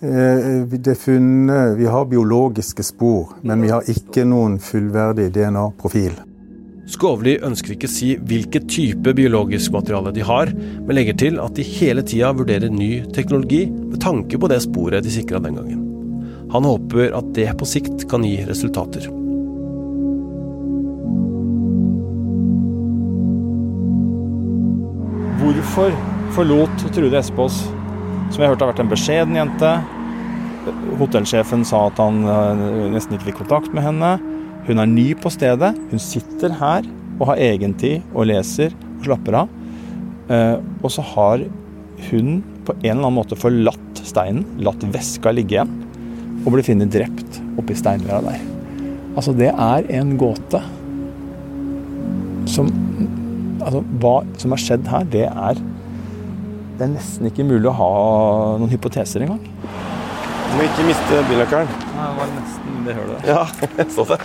Eh, 0.00 0.62
det 0.68 0.94
funnet, 0.94 1.78
vi 1.78 1.86
har 1.86 2.04
biologiske 2.04 2.82
spor, 2.82 3.28
men 3.40 3.62
vi 3.62 3.70
har 3.72 3.86
ikke 3.88 4.26
noen 4.28 4.58
fullverdig 4.60 5.30
DNA-profil. 5.32 6.18
Skovli 6.86 7.38
ønsker 7.42 7.72
ikke 7.74 7.88
si 7.88 8.10
hvilket 8.20 8.68
type 8.68 9.14
biologisk 9.16 9.72
materiale 9.72 10.12
de 10.14 10.22
har, 10.22 10.52
men 10.52 10.94
legger 10.98 11.16
til 11.18 11.40
at 11.40 11.56
de 11.56 11.64
hele 11.64 12.04
tida 12.04 12.28
vurderer 12.36 12.68
ny 12.68 13.06
teknologi 13.16 13.64
med 13.72 13.96
tanke 14.04 14.38
på 14.38 14.50
det 14.52 14.60
sporet 14.66 15.02
de 15.02 15.14
sikra 15.14 15.40
den 15.40 15.56
gangen. 15.56 15.80
Han 16.52 16.68
håper 16.68 17.16
at 17.16 17.32
det 17.34 17.48
på 17.56 17.66
sikt 17.66 18.04
kan 18.10 18.22
gi 18.22 18.36
resultater. 18.46 19.08
Hvorfor 25.40 25.96
forlot 26.36 26.86
Trude 26.92 27.18
Espås 27.18 27.64
som 28.30 28.42
jeg 28.42 28.50
hørte 28.50 28.64
har 28.64 28.72
vært 28.72 28.82
en 28.84 28.90
beskjeden 28.90 29.38
jente. 29.38 29.72
Hotellsjefen 31.00 31.62
sa 31.66 31.86
at 31.90 32.00
han 32.02 32.24
eh, 32.26 32.64
nesten 32.94 33.16
ikke 33.16 33.30
fikk 33.30 33.42
kontakt 33.44 33.74
med 33.76 33.86
henne. 33.86 34.16
Hun 34.66 34.82
er 34.82 34.90
ny 34.90 35.12
på 35.18 35.30
stedet. 35.32 35.72
Hun 35.92 36.02
sitter 36.02 36.56
her 36.58 36.88
og 37.20 37.30
har 37.30 37.42
egentid 37.52 38.02
og 38.12 38.28
leser 38.32 38.74
og 38.96 39.06
slapper 39.06 39.40
av. 39.42 39.54
Eh, 40.32 40.56
og 40.82 40.90
så 40.92 41.04
har 41.14 41.46
hun 42.10 42.40
på 42.66 42.74
en 42.74 42.82
eller 42.82 43.06
annen 43.06 43.18
måte 43.20 43.38
forlatt 43.38 44.02
steinen, 44.02 44.44
latt 44.62 44.82
veska 44.94 45.32
ligge 45.34 45.56
igjen, 45.56 45.70
og 46.44 46.52
blir 46.54 46.66
funnet 46.66 46.92
drept 46.92 47.40
oppi 47.60 47.76
steinrøra 47.78 48.24
der. 48.26 48.42
Altså, 49.16 49.32
det 49.36 49.52
er 49.52 49.86
en 50.00 50.16
gåte 50.20 50.62
som 52.50 52.74
Altså, 53.66 53.80
hva 53.98 54.20
som 54.38 54.52
har 54.54 54.60
skjedd 54.62 54.84
her, 54.86 55.06
det 55.10 55.24
er 55.26 55.58
Det 56.76 56.84
er 56.84 56.90
nesten 56.92 57.24
ikke 57.30 57.44
mulig 57.48 57.70
å 57.70 57.72
ha 57.78 57.92
noen 58.60 58.68
hypoteser 58.68 59.22
engang. 59.24 59.40
Du 59.40 60.56
må 60.58 60.66
ikke 60.66 60.84
miste 60.84 61.20
bilnøkkelen. 61.30 61.70
Det 61.72 62.08
var 62.18 62.28
nesten 62.34 62.82
det 62.84 62.96
hølet 62.98 63.22
der. 63.22 63.30
Ja, 63.30 63.44
jeg 63.78 63.86
så 63.94 64.04
det. 64.10 64.18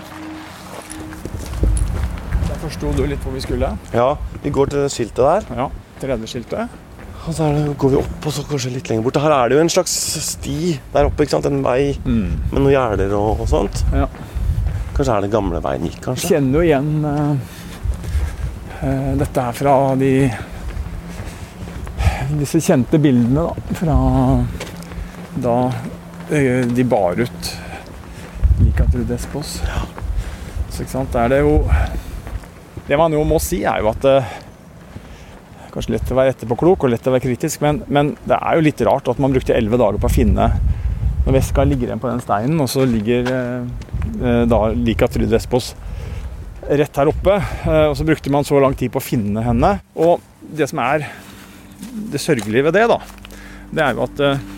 Der 2.50 2.60
forsto 2.66 2.92
du 2.98 3.06
litt 3.08 3.24
hvor 3.24 3.38
vi 3.38 3.46
skulle. 3.46 3.72
Ja, 3.96 4.10
vi 4.44 4.52
går 4.52 4.74
til 4.74 4.84
det 4.84 4.92
skiltet 4.92 5.24
der. 5.24 5.48
Ja, 5.62 5.70
tredje 6.04 6.32
skiltet. 6.34 6.76
Og 7.22 7.38
så 7.38 7.48
det, 7.56 7.64
går 7.80 7.96
vi 7.96 8.02
opp 8.02 8.28
og 8.28 8.36
så 8.36 8.44
kanskje 8.52 8.76
litt 8.76 8.92
lenger 8.92 9.08
bort. 9.08 9.24
Her 9.24 9.38
er 9.38 9.48
det 9.48 9.56
jo 9.56 9.64
en 9.64 9.72
slags 9.72 9.96
sti 10.28 10.76
der 10.92 11.08
oppe. 11.08 11.24
ikke 11.24 11.38
sant? 11.38 11.48
En 11.48 11.64
vei 11.64 11.94
med 12.04 12.60
noen 12.60 12.72
gjerder 12.74 13.16
og, 13.16 13.46
og 13.46 13.52
sånt. 13.56 13.86
Ja. 13.96 14.12
Kanskje 14.92 15.16
er 15.16 15.24
det 15.24 15.32
gamle 15.32 15.64
veien 15.64 15.88
gikk, 15.88 16.02
kanskje? 16.04 16.28
Jeg 16.28 16.42
Kjenner 16.42 16.60
jo 16.60 16.68
igjen 16.68 16.94
uh, 17.08 17.52
uh, 18.84 19.12
dette 19.24 19.46
her 19.48 19.56
fra 19.56 19.76
de 20.02 20.16
disse 22.40 22.62
kjente 22.64 23.00
bildene 23.02 23.48
da, 23.48 23.76
fra 23.78 23.96
da 25.42 25.56
eh, 26.32 26.68
de 26.68 26.86
bar 26.88 27.20
ut 27.20 27.52
Lika 28.62 28.86
Despos. 28.86 29.12
Espos. 29.16 29.62
Så 30.72 30.84
ikke 30.84 30.94
sant, 30.94 31.16
er 31.18 31.32
det 31.32 31.42
jo 31.42 31.56
Det 32.88 32.98
man 33.00 33.14
jo 33.14 33.24
må 33.28 33.40
si, 33.44 33.64
er 33.68 33.82
jo 33.84 33.92
at 33.92 34.06
eh, 34.10 34.36
Kanskje 35.72 35.96
lett 35.96 36.12
å 36.12 36.18
være 36.18 36.34
etterpåklok 36.36 36.86
og 36.86 36.92
lett 36.92 37.08
å 37.08 37.14
være 37.14 37.24
kritisk, 37.24 37.62
men, 37.64 37.82
men 37.88 38.14
det 38.28 38.38
er 38.38 38.58
jo 38.58 38.66
litt 38.66 38.84
rart 38.88 39.08
at 39.08 39.22
man 39.24 39.32
brukte 39.32 39.56
elleve 39.56 39.80
dager 39.80 40.02
på 40.02 40.10
å 40.10 40.14
finne 40.14 40.50
Når 41.26 41.38
veska 41.38 41.66
ligger 41.68 41.92
igjen 41.92 42.04
på 42.04 42.12
den 42.12 42.24
steinen, 42.24 42.60
og 42.60 42.70
så 42.72 42.86
ligger 42.88 43.32
eh, 43.32 43.88
eh, 44.20 44.44
da 44.52 44.62
Lika 44.76 45.10
Trude 45.12 45.40
Espos 45.40 45.74
rett 46.62 46.96
her 46.96 47.10
oppe. 47.10 47.34
Og 47.90 47.96
så 47.98 48.06
brukte 48.06 48.32
man 48.32 48.46
så 48.48 48.60
lang 48.62 48.76
tid 48.78 48.92
på 48.94 49.00
å 49.02 49.04
finne 49.04 49.42
henne. 49.44 49.72
Og 49.98 50.22
det 50.56 50.68
som 50.70 50.80
er 50.80 51.04
det 52.12 52.22
sørgelige 52.22 52.68
ved 52.68 52.76
det, 52.78 52.88
da, 52.92 53.00
det 53.72 53.84
er 53.86 53.96
jo 53.96 54.06
at 54.06 54.24
eh, 54.26 54.50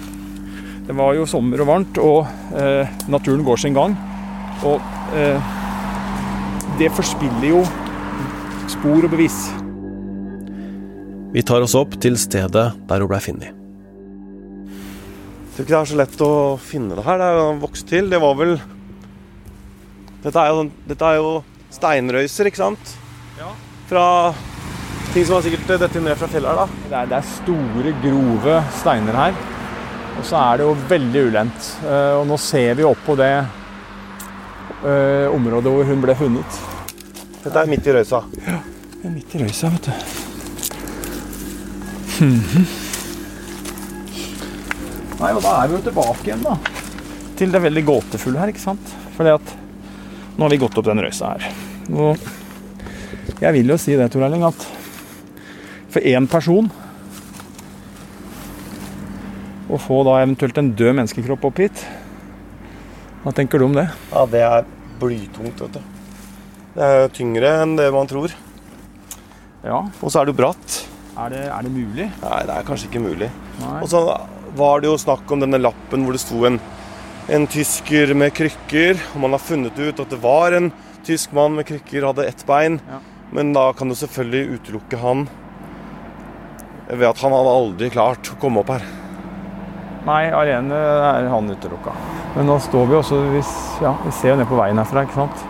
det 0.83 0.95
var 0.97 1.13
jo 1.15 1.25
sommer 1.29 1.61
og 1.63 1.69
varmt, 1.69 1.97
og 2.01 2.57
eh, 2.59 2.89
naturen 3.07 3.43
går 3.47 3.61
sin 3.61 3.75
gang. 3.75 3.95
Og 4.67 4.83
eh, 5.15 5.51
det 6.79 6.89
forspiller 6.91 7.47
jo 7.47 7.61
spor 8.71 9.05
og 9.05 9.11
bevis. 9.13 9.37
Vi 11.33 11.41
tar 11.45 11.63
oss 11.63 11.75
opp 11.79 11.95
til 12.03 12.17
stedet 12.19 12.65
der 12.75 13.03
hun 13.03 13.09
ble 13.09 13.21
funnet. 13.23 13.59
Jeg 15.53 15.55
tror 15.55 15.63
ikke 15.63 15.73
det 15.73 15.79
er 15.79 15.91
så 15.93 15.99
lett 16.01 16.25
å 16.25 16.33
finne 16.59 16.97
det 16.97 17.05
her. 17.05 17.21
Det 17.21 17.29
er 17.29 17.39
jo 17.39 17.47
vokst 17.61 17.87
til. 17.89 18.09
Det 18.09 18.19
var 18.21 18.37
vel 18.39 18.55
Dette 20.23 20.39
er 20.39 20.53
jo, 20.55 20.63
dette 20.87 21.07
er 21.09 21.17
jo 21.19 21.31
steinrøyser, 21.73 22.47
ikke 22.47 22.61
sant? 22.61 22.93
Ja. 23.39 23.49
Fra 23.89 24.05
ting 25.13 25.25
som 25.25 25.35
har 25.35 25.43
sikkert 25.45 25.67
dette 25.77 26.01
ned 26.01 26.17
fra 26.17 26.27
fjellet 26.31 26.49
her, 26.49 26.57
da. 26.57 26.67
Det 26.89 26.95
er, 26.97 27.09
det 27.11 27.17
er 27.19 27.25
store, 27.29 27.91
grove 28.01 28.55
steiner 28.79 29.17
her. 29.19 29.35
Og 30.17 30.23
så 30.25 30.39
er 30.39 30.57
det 30.57 30.65
jo 30.65 30.73
veldig 30.89 31.21
ulendt. 31.29 31.67
Eh, 31.85 32.13
og 32.17 32.25
nå 32.29 32.37
ser 32.41 32.73
vi 32.79 32.87
opp 32.87 33.01
på 33.05 33.15
det 33.19 33.33
uh, 34.83 35.27
området 35.33 35.69
hvor 35.75 35.85
hun 35.89 36.01
ble 36.01 36.15
funnet. 36.17 36.51
Dette 37.43 37.57
er 37.61 37.69
midt 37.69 37.87
i 37.89 37.95
røysa. 37.97 38.23
Det 38.33 39.05
er 39.05 39.13
midt 39.13 39.37
i 39.37 39.43
røysa, 39.43 39.69
vet 39.75 39.85
du. 39.85 39.93
Nei, 45.21 45.31
og 45.31 45.41
da 45.45 45.51
er 45.59 45.65
vi 45.69 45.77
jo 45.77 45.85
tilbake 45.89 46.25
igjen, 46.25 46.45
da. 46.45 46.57
Til 47.37 47.49
det 47.53 47.61
veldig 47.69 47.83
gåtefulle 47.89 48.41
her, 48.41 48.49
ikke 48.53 48.65
sant. 48.65 48.85
Fordi 49.17 49.31
at 49.37 49.57
nå 50.37 50.41
har 50.47 50.53
vi 50.53 50.63
gått 50.65 50.77
opp 50.79 50.89
den 50.89 51.05
røysa 51.05 51.35
her. 51.35 51.43
Og 51.93 52.17
jeg 53.43 53.51
vil 53.59 53.75
jo 53.75 53.77
si 53.81 53.93
det, 53.99 54.09
Tor 54.13 54.25
Erling, 54.25 54.45
at 54.47 54.61
for 55.93 56.01
én 56.09 56.25
person 56.29 56.69
å 59.73 59.79
få 59.81 60.01
da 60.05 60.19
eventuelt 60.21 60.57
en 60.59 60.71
død 60.77 60.97
menneskekropp 60.99 61.45
opp 61.49 61.61
hit 61.63 61.83
Hva 63.23 63.31
tenker 63.35 63.61
du 63.61 63.67
om 63.69 63.75
det? 63.77 63.85
Ja, 64.11 64.25
det 64.29 64.41
er 64.43 64.65
blytungt, 64.99 65.61
vet 65.63 65.77
du. 65.77 65.83
Det 66.73 66.83
er 66.89 67.11
tyngre 67.15 67.51
enn 67.63 67.77
det 67.77 67.85
man 67.93 68.07
tror. 68.09 68.33
Ja, 69.63 69.77
Og 70.01 70.11
så 70.11 70.19
er 70.19 70.27
det 70.27 70.33
jo 70.33 70.39
bratt. 70.41 70.75
er 71.15 71.29
det, 71.31 71.41
er 71.47 71.63
det 71.63 71.71
mulig? 71.71 72.07
Nei, 72.21 72.39
det 72.49 72.55
er 72.57 72.65
kanskje 72.67 72.89
ikke 72.89 73.03
mulig. 73.03 73.29
Nei. 73.61 73.77
Og 73.79 73.87
så 73.93 74.01
var 74.57 74.81
det 74.83 74.89
jo 74.89 74.97
snakk 74.99 75.31
om 75.31 75.39
denne 75.43 75.61
lappen 75.61 76.03
hvor 76.03 76.17
det 76.17 76.21
sto 76.23 76.43
en, 76.49 76.59
en 77.31 77.47
tysker 77.47 78.11
med 78.17 78.33
krykker. 78.35 78.99
Og 79.13 79.23
man 79.23 79.37
har 79.37 79.43
funnet 79.43 79.79
ut 79.79 80.03
at 80.03 80.11
det 80.11 80.19
var 80.23 80.57
en 80.59 80.71
tysk 81.07 81.31
mann 81.37 81.55
med 81.55 81.67
krykker, 81.69 82.03
hadde 82.09 82.27
ett 82.27 82.43
bein. 82.49 82.81
Ja. 82.91 82.99
Men 83.31 83.53
da 83.55 83.69
kan 83.73 83.87
du 83.89 83.95
selvfølgelig 83.97 84.59
utelukke 84.59 84.99
han 84.99 85.25
ved 86.93 87.07
at 87.09 87.21
han 87.23 87.33
hadde 87.35 87.55
aldri 87.59 87.89
klart 87.93 88.29
å 88.33 88.37
komme 88.41 88.61
opp 88.63 88.73
her. 88.73 88.85
Nei, 90.03 90.23
alene 90.35 90.75
er 90.75 91.29
han 91.31 91.47
utelukka. 91.47 91.93
Men 92.35 92.49
nå 92.49 92.57
står 92.63 92.89
vi 92.89 92.97
også 92.97 93.19
vi, 93.31 93.43
ja, 93.83 93.93
vi 94.03 94.11
ser 94.17 94.33
jo 94.33 94.39
ned 94.41 94.49
på 94.49 94.57
veien 94.59 94.81
herfra, 94.81 95.05
ikke 95.05 95.21
sant. 95.21 95.45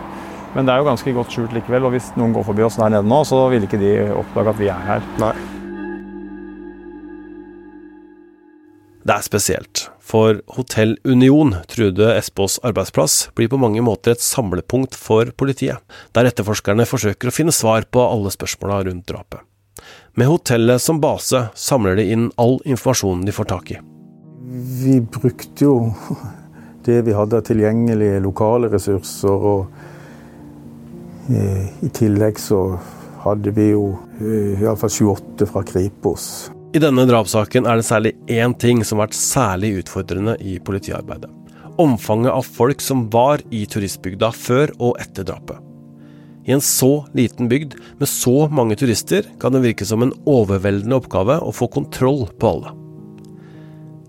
Men 0.53 0.67
det 0.67 0.75
er 0.75 0.83
jo 0.83 0.89
ganske 0.91 1.15
godt 1.15 1.33
skjult 1.33 1.55
likevel, 1.55 1.87
og 1.87 1.95
hvis 1.95 2.11
noen 2.19 2.35
går 2.35 2.45
forbi 2.45 2.65
oss 2.67 2.77
der 2.77 2.93
nede 2.93 3.09
nå, 3.09 3.23
så 3.25 3.47
vil 3.49 3.65
ikke 3.65 3.81
de 3.81 3.95
oppdage 4.13 4.53
at 4.53 4.59
vi 4.59 4.69
er 4.69 4.85
her. 4.85 5.07
Nei. 5.23 5.33
Det 9.03 9.15
er 9.17 9.23
spesielt, 9.25 9.87
for 9.99 10.37
Hotell 10.55 10.93
Union, 11.03 11.57
Trude 11.67 12.13
Espås 12.13 12.59
arbeidsplass, 12.63 13.33
blir 13.35 13.49
på 13.51 13.59
mange 13.59 13.83
måter 13.83 14.13
et 14.13 14.23
samlepunkt 14.23 14.95
for 14.95 15.33
politiet, 15.35 15.81
der 16.15 16.29
etterforskerne 16.29 16.85
forsøker 16.87 17.27
å 17.27 17.35
finne 17.35 17.55
svar 17.55 17.89
på 17.91 18.05
alle 18.05 18.31
spørsmåla 18.31 18.83
rundt 18.87 19.09
drapet. 19.09 19.43
Med 20.15 20.27
hotellet 20.27 20.81
som 20.81 20.99
base 21.01 21.47
samler 21.55 21.95
de 21.95 22.03
inn 22.13 22.27
all 22.37 22.59
informasjonen 22.69 23.25
de 23.25 23.33
får 23.33 23.47
tak 23.49 23.71
i. 23.71 23.79
Vi 24.83 24.99
brukte 25.01 25.65
jo 25.65 25.77
det 26.85 26.99
vi 27.07 27.15
hadde 27.17 27.39
av 27.39 27.47
tilgjengelige 27.47 28.19
lokale 28.21 28.69
ressurser, 28.69 29.47
og 29.53 31.33
eh, 31.33 31.65
i 31.81 31.89
tillegg 31.89 32.37
så 32.37 32.59
hadde 33.23 33.55
vi 33.57 33.71
jo 33.71 33.87
eh, 34.19 34.61
iallfall 34.61 34.93
28 34.93 35.49
fra 35.49 35.65
Kripos. 35.65 36.29
I 36.77 36.83
denne 36.83 37.07
drapssaken 37.09 37.65
er 37.65 37.81
det 37.81 37.89
særlig 37.89 38.13
én 38.29 38.53
ting 38.53 38.85
som 38.85 39.01
har 39.01 39.07
vært 39.07 39.17
særlig 39.17 39.75
utfordrende 39.81 40.37
i 40.45 40.59
politiarbeidet. 40.61 41.33
Omfanget 41.81 42.35
av 42.37 42.45
folk 42.45 42.85
som 42.85 43.07
var 43.09 43.41
i 43.49 43.65
turistbygda 43.65 44.29
før 44.37 44.77
og 44.77 44.99
etter 45.01 45.25
drapet. 45.25 45.72
I 46.43 46.51
en 46.51 46.61
så 46.61 47.05
liten 47.15 47.47
bygd 47.47 47.77
med 47.99 48.09
så 48.09 48.47
mange 48.51 48.75
turister 48.75 49.27
kan 49.39 49.55
det 49.55 49.63
virke 49.63 49.87
som 49.87 50.03
en 50.03 50.13
overveldende 50.27 50.97
oppgave 50.99 51.39
å 51.39 51.53
få 51.55 51.69
kontroll 51.71 52.25
på 52.39 52.49
alle. 52.49 52.73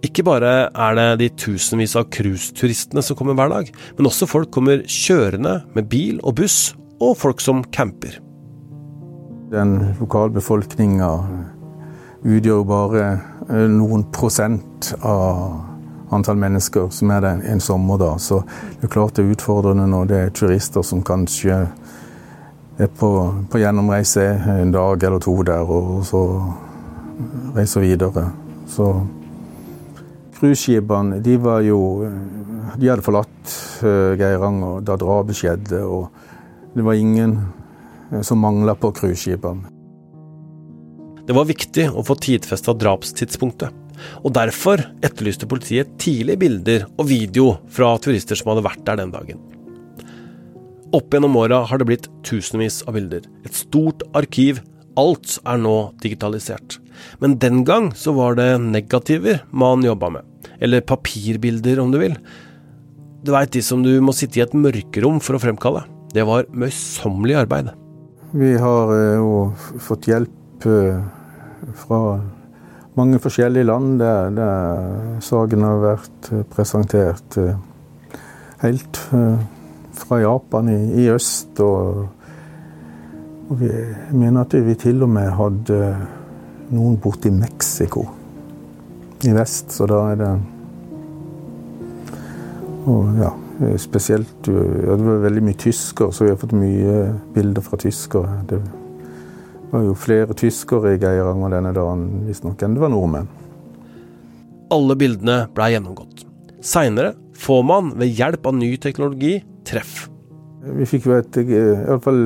Ikke 0.05 0.25
bare 0.27 0.53
er 0.69 0.99
det 0.99 1.07
de 1.23 1.31
tusenvis 1.47 1.95
av 1.97 2.11
cruiseturistene 2.13 3.03
som 3.03 3.17
kommer 3.17 3.39
hver 3.39 3.53
dag, 3.55 3.71
men 3.97 4.09
også 4.11 4.29
folk 4.29 4.51
kommer 4.53 4.83
kjørende 4.85 5.61
med 5.77 5.89
bil 5.89 6.19
og 6.23 6.37
buss, 6.43 6.75
og 7.01 7.17
folk 7.19 7.41
som 7.43 7.63
camper. 7.75 8.19
Den 9.53 9.79
lokalbefolkninga 10.01 11.11
utgjør 12.25 12.67
bare 12.69 13.05
eh, 13.49 13.67
noen 13.71 14.07
prosent 14.15 14.93
av 15.05 15.63
antall 16.15 16.39
mennesker 16.41 16.91
som 16.95 17.11
er 17.15 17.25
der 17.25 17.43
en 17.51 17.63
sommerdag. 17.63 18.21
Så 18.21 18.43
det 18.79 18.89
er 18.89 18.93
klart 18.93 19.17
det 19.17 19.25
er 19.25 19.35
utfordrende 19.35 19.87
når 19.91 20.11
det 20.11 20.21
er 20.21 20.35
turister 20.37 20.85
som 20.87 21.03
kanskje 21.05 21.65
er 22.79 22.91
på, 22.91 23.11
på 23.51 23.61
gjennomreise 23.63 24.25
en 24.59 24.73
dag 24.75 25.03
eller 25.03 25.23
to 25.23 25.35
der, 25.47 25.69
og 25.69 26.03
så 26.07 26.23
reiser 27.55 27.85
videre. 27.85 28.27
Så 28.71 28.89
cruiseskipene, 30.39 31.21
de 31.23 31.37
var 31.39 31.63
jo 31.63 31.79
De 32.75 32.89
hadde 32.91 33.05
forlatt 33.07 33.53
eh, 33.87 34.17
Geiranger 34.19 34.81
da 34.83 34.97
drapet 34.99 35.39
skjedde, 35.39 35.85
og 35.87 36.75
det 36.75 36.83
var 36.83 36.99
ingen 36.99 37.37
eh, 38.11 38.25
som 38.27 38.43
mangla 38.43 38.75
på 38.75 38.91
cruiseskipene. 38.97 39.71
Det 41.25 41.37
var 41.37 41.47
viktig 41.49 41.87
å 41.95 42.03
få 42.05 42.19
tidfesta 42.19 42.75
drapstidspunktet, 42.77 43.71
og 44.27 44.35
derfor 44.35 44.83
etterlyste 45.07 45.47
politiet 45.49 45.95
tidlig 46.03 46.41
bilder 46.43 46.89
og 46.99 47.07
video 47.09 47.55
fra 47.71 47.95
turister 48.03 48.37
som 48.37 48.51
hadde 48.51 48.67
vært 48.67 48.83
der 48.89 49.05
den 49.05 49.15
dagen. 49.15 49.54
Opp 50.95 51.11
gjennom 51.11 51.35
åra 51.35 51.65
har 51.67 51.81
det 51.81 51.89
blitt 51.89 52.05
tusenvis 52.23 52.85
av 52.87 52.95
bilder. 52.95 53.25
Et 53.43 53.57
stort 53.57 54.05
arkiv. 54.15 54.61
Alt 54.95 55.41
er 55.43 55.59
nå 55.59 55.91
digitalisert. 55.99 56.77
Men 57.19 57.35
den 57.43 57.65
gang 57.67 57.89
så 57.99 58.13
var 58.15 58.37
det 58.39 58.61
negativer 58.63 59.41
man 59.51 59.83
jobba 59.83 60.13
med. 60.15 60.29
Eller 60.63 60.85
papirbilder, 60.87 61.81
om 61.83 61.91
du 61.91 61.99
vil. 61.99 62.15
Du 63.27 63.33
veit 63.35 63.51
de 63.57 63.63
som 63.65 63.83
du 63.83 63.91
må 64.05 64.15
sitte 64.15 64.39
i 64.39 64.45
et 64.45 64.55
mørkerom 64.55 65.19
for 65.19 65.35
å 65.35 65.41
fremkalle. 65.43 65.83
Det 66.15 66.23
var 66.29 66.47
møysommelig 66.55 67.41
arbeid. 67.43 67.73
Vi 68.39 68.53
har 68.63 68.95
eh, 68.95 69.19
jo 69.19 69.81
fått 69.83 70.07
hjelp 70.13 70.69
eh, 70.71 71.03
fra 71.83 72.01
mange 72.95 73.19
forskjellige 73.19 73.67
land 73.67 73.99
der, 73.99 74.31
der 74.37 75.19
saken 75.27 75.67
har 75.67 75.83
vært 75.89 76.31
eh, 76.31 76.47
presentert 76.55 77.39
helt 78.63 79.03
fra 80.05 80.21
Japan 80.23 80.69
i, 80.73 80.79
i 81.05 81.09
øst 81.13 81.61
og 81.65 82.07
Og 83.45 83.59
vi 83.61 83.67
jeg 83.69 84.17
mener 84.17 84.41
at 84.41 84.55
vi 84.67 84.75
til 84.75 85.03
og 85.05 85.11
med 85.13 85.29
hadde 85.37 85.79
noen 86.73 86.97
borte 86.97 87.29
i 87.29 87.35
Mexico. 87.35 88.07
I 89.25 89.35
vest, 89.37 89.73
så 89.73 89.87
da 89.87 89.99
er 90.13 90.17
det 90.17 90.31
Og 92.89 93.21
ja, 93.21 93.31
spesielt 93.81 94.49
ja, 94.49 94.97
Det 94.97 95.05
var 95.05 95.23
veldig 95.27 95.45
mye 95.45 95.61
tysker, 95.61 96.11
så 96.11 96.25
vi 96.25 96.33
har 96.33 96.41
fått 96.41 96.57
mye 96.57 97.15
bilder 97.35 97.65
fra 97.65 97.77
tyskere. 97.81 98.41
Det 98.49 98.61
var 99.71 99.85
jo 99.85 99.95
flere 99.95 100.35
tyskere 100.35 100.95
i 100.95 101.01
Geiranger 101.03 101.57
denne 101.57 101.73
dagen 101.77 102.27
visstnok 102.29 102.63
enn 102.63 102.77
det 102.77 102.83
var 102.83 102.93
nordmenn. 102.93 103.29
Alle 104.73 104.97
bildene 104.99 105.45
blei 105.55 105.75
gjennomgått. 105.75 106.25
Seinere 106.65 107.13
får 107.37 107.67
man 107.69 107.93
ved 108.01 108.15
hjelp 108.17 108.47
av 108.49 108.57
ny 108.57 108.71
teknologi 108.81 109.43
treff. 109.65 110.07
Vi 110.65 110.87
fikk 110.89 111.09
jo 111.09 111.19
et, 111.19 111.37
alle 111.37 112.01
fall 112.03 112.21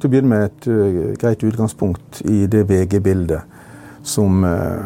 til 0.00 0.08
å 0.08 0.10
begynne 0.10 0.32
med 0.32 0.46
et 0.48 0.68
eh, 0.72 1.00
greit 1.20 1.44
utgangspunkt 1.46 2.22
i 2.30 2.46
det 2.50 2.64
VG-bildet 2.70 3.58
som 4.02 4.40
uh, 4.48 4.80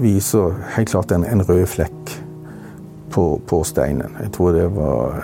viser 0.00 0.54
helt 0.72 0.88
klart 0.88 1.12
en, 1.12 1.26
en 1.28 1.44
rød 1.44 1.66
flekk 1.68 2.14
på, 3.12 3.24
på, 3.44 3.58
steinen. 3.68 4.14
Jeg 4.22 4.32
tror 4.32 4.54
det 4.56 4.64
var, 4.72 5.18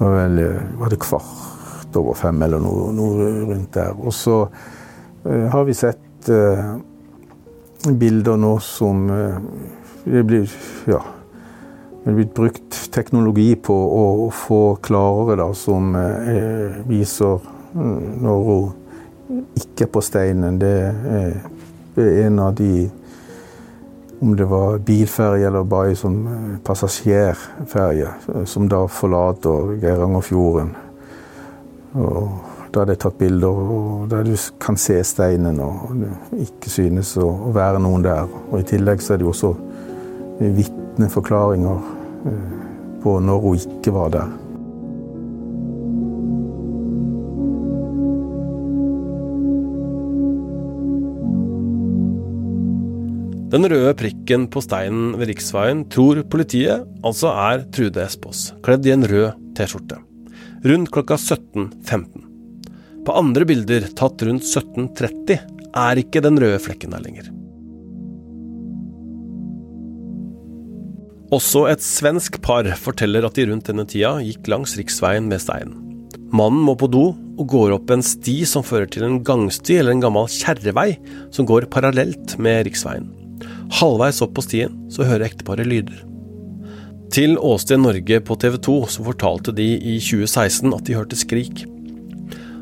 var 0.00 0.16
vel 0.16 0.40
var 0.80 0.90
det 0.90 0.98
kvart 1.04 1.94
over 1.96 2.18
fem 2.18 2.42
eller 2.42 2.58
noe, 2.60 2.90
noe 2.92 3.28
rundt 3.52 3.70
der. 3.78 3.94
Og 3.94 4.10
så 4.12 4.40
har 5.22 5.64
vi 5.68 5.78
sett 5.78 6.30
bilder 7.86 8.42
nå 8.42 8.52
som 8.66 9.06
det 10.04 10.26
blir 10.26 10.50
ja, 10.90 11.00
det 12.06 12.12
er 12.12 12.18
blitt 12.20 12.34
brukt 12.38 12.76
teknologi 12.94 13.48
på 13.58 13.74
å, 13.74 14.02
få 14.30 14.76
klarere, 14.78 15.40
da, 15.40 15.46
som 15.58 15.88
eh, 15.98 16.76
viser 16.86 17.40
mm, 17.74 18.04
når 18.22 18.44
hun 18.46 19.40
ikke 19.58 19.88
er 19.88 19.90
på 19.90 20.02
steinen. 20.06 20.60
Det 20.62 20.70
er, 21.16 21.34
en 21.96 22.38
av 22.44 22.54
de 22.54 22.86
Om 24.20 24.36
det 24.36 24.46
var 24.48 24.78
bilferje 24.78 25.46
eller 25.46 25.64
bare 25.64 25.96
som 25.98 26.14
eh, 26.30 26.54
passasjerferje, 26.64 28.14
som 28.46 28.70
da 28.70 28.86
forlater 28.86 29.74
Geirangerfjorden. 29.82 30.70
Og 31.98 32.70
da 32.70 32.86
er 32.86 32.92
det 32.92 33.00
tatt 33.02 33.18
bilder 33.18 34.06
der 34.14 34.30
du 34.30 34.36
kan 34.62 34.78
se 34.78 35.02
steinen 35.04 35.58
og 35.58 35.90
det 35.98 36.46
ikke 36.46 36.70
synes 36.70 37.16
å 37.18 37.50
være 37.50 37.82
noen 37.82 38.06
der. 38.06 38.30
Og 38.52 38.60
I 38.62 38.70
tillegg 38.76 39.02
så 39.02 39.16
er 39.16 39.24
det 39.24 39.26
jo 39.26 39.34
også 39.34 39.56
vitneforklaringer 40.96 41.76
forklaringer 41.76 43.02
på 43.02 43.20
når 43.20 43.40
hun 43.44 43.56
ikke 43.60 43.92
var 43.92 44.10
der. 44.14 44.28
Den 53.46 53.68
røde 53.70 53.92
prikken 53.94 54.48
på 54.50 54.60
steinen 54.64 55.14
ved 55.16 55.30
riksveien 55.30 55.84
tror 55.92 56.24
politiet 56.28 56.82
altså 57.06 57.30
er 57.30 57.62
Trude 57.72 58.02
Espås, 58.02 58.50
kledd 58.64 58.86
i 58.88 58.92
en 58.96 59.06
rød 59.06 59.36
T-skjorte. 59.56 60.00
Rundt 60.66 60.90
klokka 60.90 61.14
17.15. 61.14 62.24
På 63.06 63.14
andre 63.14 63.46
bilder 63.46 63.86
tatt 63.94 64.22
rundt 64.26 64.42
17.30 64.42 65.38
er 65.76 66.02
ikke 66.02 66.24
den 66.24 66.40
røde 66.42 66.58
flekken 66.58 66.96
der 66.96 67.04
lenger. 67.04 67.30
Også 71.34 71.64
et 71.66 71.82
svensk 71.82 72.38
par 72.44 72.68
forteller 72.78 73.24
at 73.26 73.34
de 73.34 73.48
rundt 73.48 73.66
denne 73.66 73.82
tida 73.88 74.12
gikk 74.22 74.46
langs 74.52 74.76
riksveien 74.78 75.26
med 75.26 75.42
steinen. 75.42 75.74
Mannen 76.30 76.62
må 76.62 76.76
på 76.78 76.86
do 76.90 77.08
og 77.36 77.46
går 77.50 77.72
opp 77.74 77.90
en 77.90 78.04
sti 78.04 78.40
som 78.46 78.64
fører 78.66 78.86
til 78.90 79.02
en 79.06 79.18
gangsti 79.26 79.78
eller 79.80 79.96
en 79.96 80.02
gammel 80.04 80.28
kjerrevei 80.30 80.92
som 81.34 81.46
går 81.48 81.66
parallelt 81.72 82.36
med 82.42 82.64
riksveien. 82.68 83.08
Halvveis 83.78 84.22
opp 84.22 84.36
på 84.36 84.44
stien 84.46 84.76
så 84.92 85.06
hører 85.06 85.26
ekteparet 85.26 85.66
lyder. 85.66 85.98
Til 87.14 87.34
Åsted 87.38 87.82
Norge 87.82 88.20
på 88.26 88.36
TV 88.42 88.58
2 88.62 88.76
så 88.94 89.06
fortalte 89.06 89.54
de 89.54 89.66
i 89.76 89.96
2016 90.02 90.74
at 90.74 90.86
de 90.86 90.96
hørte 90.98 91.18
skrik. 91.18 91.64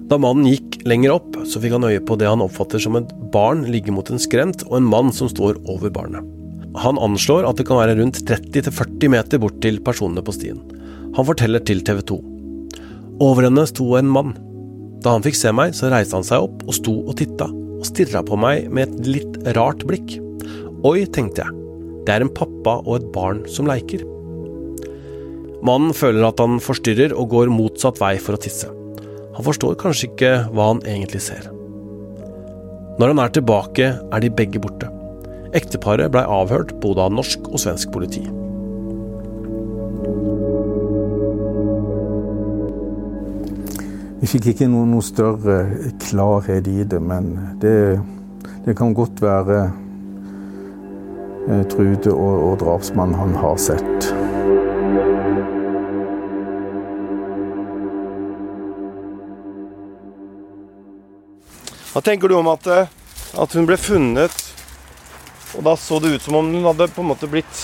Da 0.09 0.16
mannen 0.20 0.48
gikk 0.48 0.83
lenger 0.88 1.16
opp, 1.16 1.37
så 1.48 1.61
fikk 1.61 1.77
han 1.77 1.88
øye 1.88 2.00
på 2.05 2.16
det 2.20 2.29
han 2.29 2.44
oppfatter 2.44 2.81
som 2.81 2.96
et 3.00 3.12
barn 3.33 3.64
ligge 3.72 3.92
mot 3.92 4.09
en 4.12 4.20
skrent, 4.20 4.64
og 4.68 4.79
en 4.79 4.88
mann 4.88 5.12
som 5.16 5.33
står 5.33 5.61
over 5.64 5.92
barnet. 5.92 6.43
Han 6.82 6.98
anslår 6.98 7.46
at 7.46 7.60
det 7.60 7.66
kan 7.68 7.78
være 7.78 7.94
rundt 8.00 8.22
30-40 8.26 9.12
meter 9.12 9.40
bort 9.42 9.60
til 9.62 9.78
personene 9.84 10.24
på 10.26 10.34
stien. 10.34 10.58
Han 11.14 11.26
forteller 11.28 11.62
til 11.62 11.84
TV 11.87 12.00
2. 12.10 12.16
Over 13.22 13.46
henne 13.46 13.66
sto 13.70 13.92
en 13.98 14.10
mann. 14.10 14.32
Da 15.04 15.12
han 15.14 15.22
fikk 15.22 15.38
se 15.38 15.52
meg, 15.54 15.74
så 15.76 15.90
reiste 15.92 16.18
han 16.18 16.26
seg 16.26 16.46
opp 16.48 16.64
og 16.66 16.74
sto 16.74 16.96
og 17.04 17.14
titta, 17.20 17.46
og 17.46 17.87
stirra 17.87 18.24
på 18.26 18.38
meg 18.40 18.70
med 18.74 18.88
et 18.88 19.10
litt 19.12 19.38
rart 19.54 19.84
blikk. 19.87 20.16
Oi, 20.84 21.04
tenkte 21.06 21.44
jeg. 21.44 21.60
Det 22.04 22.16
er 22.16 22.24
en 22.24 22.32
pappa 22.34 22.80
og 22.82 22.98
et 22.98 23.06
barn 23.14 23.44
som 23.48 23.68
leiker. 23.70 24.02
Mannen 25.64 25.94
føler 25.96 26.26
at 26.26 26.42
han 26.42 26.58
forstyrrer 26.60 27.14
og 27.16 27.30
går 27.32 27.52
motsatt 27.52 28.00
vei 28.02 28.16
for 28.20 28.37
å 28.37 28.40
tisse. 28.40 28.68
Han 29.34 29.46
forstår 29.46 29.78
kanskje 29.80 30.10
ikke 30.10 30.32
hva 30.52 30.72
han 30.74 30.82
egentlig 30.84 31.22
ser. 31.24 31.46
Når 32.98 33.14
han 33.14 33.22
er 33.22 33.32
tilbake, 33.34 33.94
er 33.94 34.22
de 34.22 34.34
begge 34.34 34.60
borte. 34.62 34.90
Ekteparet 35.54 36.10
blei 36.10 36.24
avhørt 36.26 36.74
både 36.82 37.04
av 37.04 37.14
norsk 37.14 37.46
og 37.50 37.62
svensk 37.62 37.92
politi. 37.94 38.24
Vi 44.24 44.30
fikk 44.30 44.50
ikke 44.54 44.68
noe, 44.72 44.88
noe 44.88 45.04
større 45.04 45.60
klarhet 46.06 46.68
i 46.70 46.82
det, 46.88 47.00
men 47.00 47.34
det, 47.62 47.76
det 48.64 48.74
kan 48.78 48.96
godt 48.96 49.20
være 49.22 49.66
Eh, 51.44 51.64
Trude 51.68 52.08
og, 52.08 52.36
og 52.40 52.54
drapsmannen 52.62 53.18
han 53.18 53.34
har 53.36 53.58
sett. 53.60 54.06
Hva 61.92 62.00
tenker 62.02 62.32
du 62.32 62.38
om 62.38 62.48
at, 62.48 62.64
eh, 62.72 62.88
at, 63.36 63.58
hun 63.58 63.68
ble 63.68 63.76
funnet, 63.76 64.32
og 65.54 65.66
da 65.66 65.76
så 65.78 66.00
det 66.02 66.14
ut 66.14 66.24
som 66.24 66.38
om 66.38 66.48
hun 66.50 66.66
hadde 66.66 66.90
på 66.94 67.02
en 67.04 67.10
måte 67.12 67.28
blitt 67.30 67.60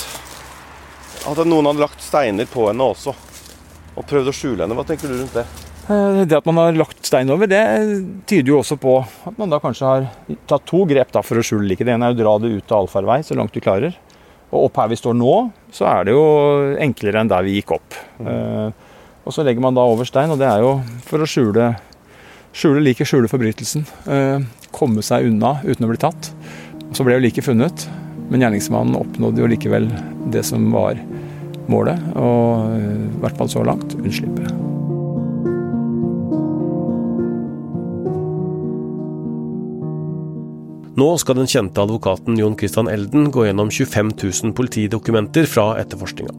At 1.29 1.41
noen 1.45 1.69
hadde 1.69 1.83
lagt 1.83 2.01
steiner 2.01 2.49
på 2.49 2.69
henne 2.71 2.87
også, 2.95 3.13
og 3.93 4.07
prøvd 4.09 4.31
å 4.31 4.33
skjule 4.33 4.65
henne. 4.65 4.77
Hva 4.79 4.87
tenker 4.89 5.11
du 5.11 5.19
rundt 5.19 5.35
det? 5.37 5.45
Eh, 5.91 6.21
det 6.25 6.39
at 6.39 6.47
man 6.49 6.61
har 6.63 6.79
lagt 6.79 7.05
stein 7.05 7.29
over, 7.33 7.51
det 7.51 7.61
tyder 8.31 8.55
jo 8.55 8.61
også 8.63 8.79
på 8.81 8.95
at 9.29 9.37
man 9.41 9.53
da 9.53 9.61
kanskje 9.61 9.91
har 9.91 10.07
tatt 10.49 10.65
to 10.71 10.87
grep 10.89 11.13
da 11.13 11.21
for 11.27 11.41
å 11.41 11.45
skjule 11.45 11.69
liket. 11.69 11.89
Det 11.89 11.97
ene 11.97 12.09
er 12.09 12.17
å 12.17 12.21
dra 12.21 12.37
det 12.41 12.55
ut 12.55 12.73
av 12.73 12.87
allfarvei 12.87 13.21
så 13.27 13.37
langt 13.37 13.53
du 13.53 13.61
klarer. 13.61 13.99
Og 14.51 14.71
opp 14.71 14.81
her 14.81 14.89
vi 14.91 14.99
står 14.99 15.19
nå, 15.19 15.35
så 15.77 15.87
er 15.91 16.09
det 16.09 16.17
jo 16.17 16.25
enklere 16.83 17.21
enn 17.21 17.31
der 17.31 17.45
vi 17.47 17.59
gikk 17.59 17.77
opp. 17.77 18.01
Mm. 18.21 18.73
og 19.25 19.35
så 19.37 19.45
legger 19.47 19.63
man 19.63 19.77
da 19.77 19.85
over 19.87 20.09
stein, 20.09 20.33
og 20.33 20.41
det 20.41 20.49
er 20.49 20.65
jo 20.65 20.73
for 21.07 21.23
å 21.23 21.29
skjule 21.29 21.69
skjule 22.53 22.83
liket, 22.83 23.09
skjule 23.09 23.31
forbrytelsen. 23.31 23.87
Uh, 24.07 24.43
komme 24.75 25.05
seg 25.07 25.29
unna 25.29 25.59
uten 25.65 25.87
å 25.87 25.91
bli 25.91 26.01
tatt. 26.01 26.33
Så 26.93 27.07
ble 27.07 27.17
jo 27.17 27.25
liket 27.25 27.47
funnet, 27.47 27.87
men 28.31 28.43
gjerningsmannen 28.43 28.99
oppnådde 28.99 29.43
jo 29.43 29.51
likevel 29.51 29.91
det 30.35 30.43
som 30.47 30.67
var 30.75 30.99
målet, 31.71 32.03
og 32.19 32.75
i 32.77 33.23
hvert 33.23 33.39
fall 33.39 33.51
så 33.53 33.63
langt 33.67 33.95
unnslippe. 34.01 34.51
Nå 41.01 41.07
skal 41.17 41.39
den 41.39 41.49
kjente 41.49 41.81
advokaten 41.81 42.37
Jon 42.37 42.59
Christian 42.61 42.91
Elden 42.91 43.31
gå 43.33 43.47
gjennom 43.47 43.71
25 43.73 44.11
000 44.21 44.53
politidokumenter 44.59 45.49
fra 45.49 45.73
etterforskninga. 45.81 46.35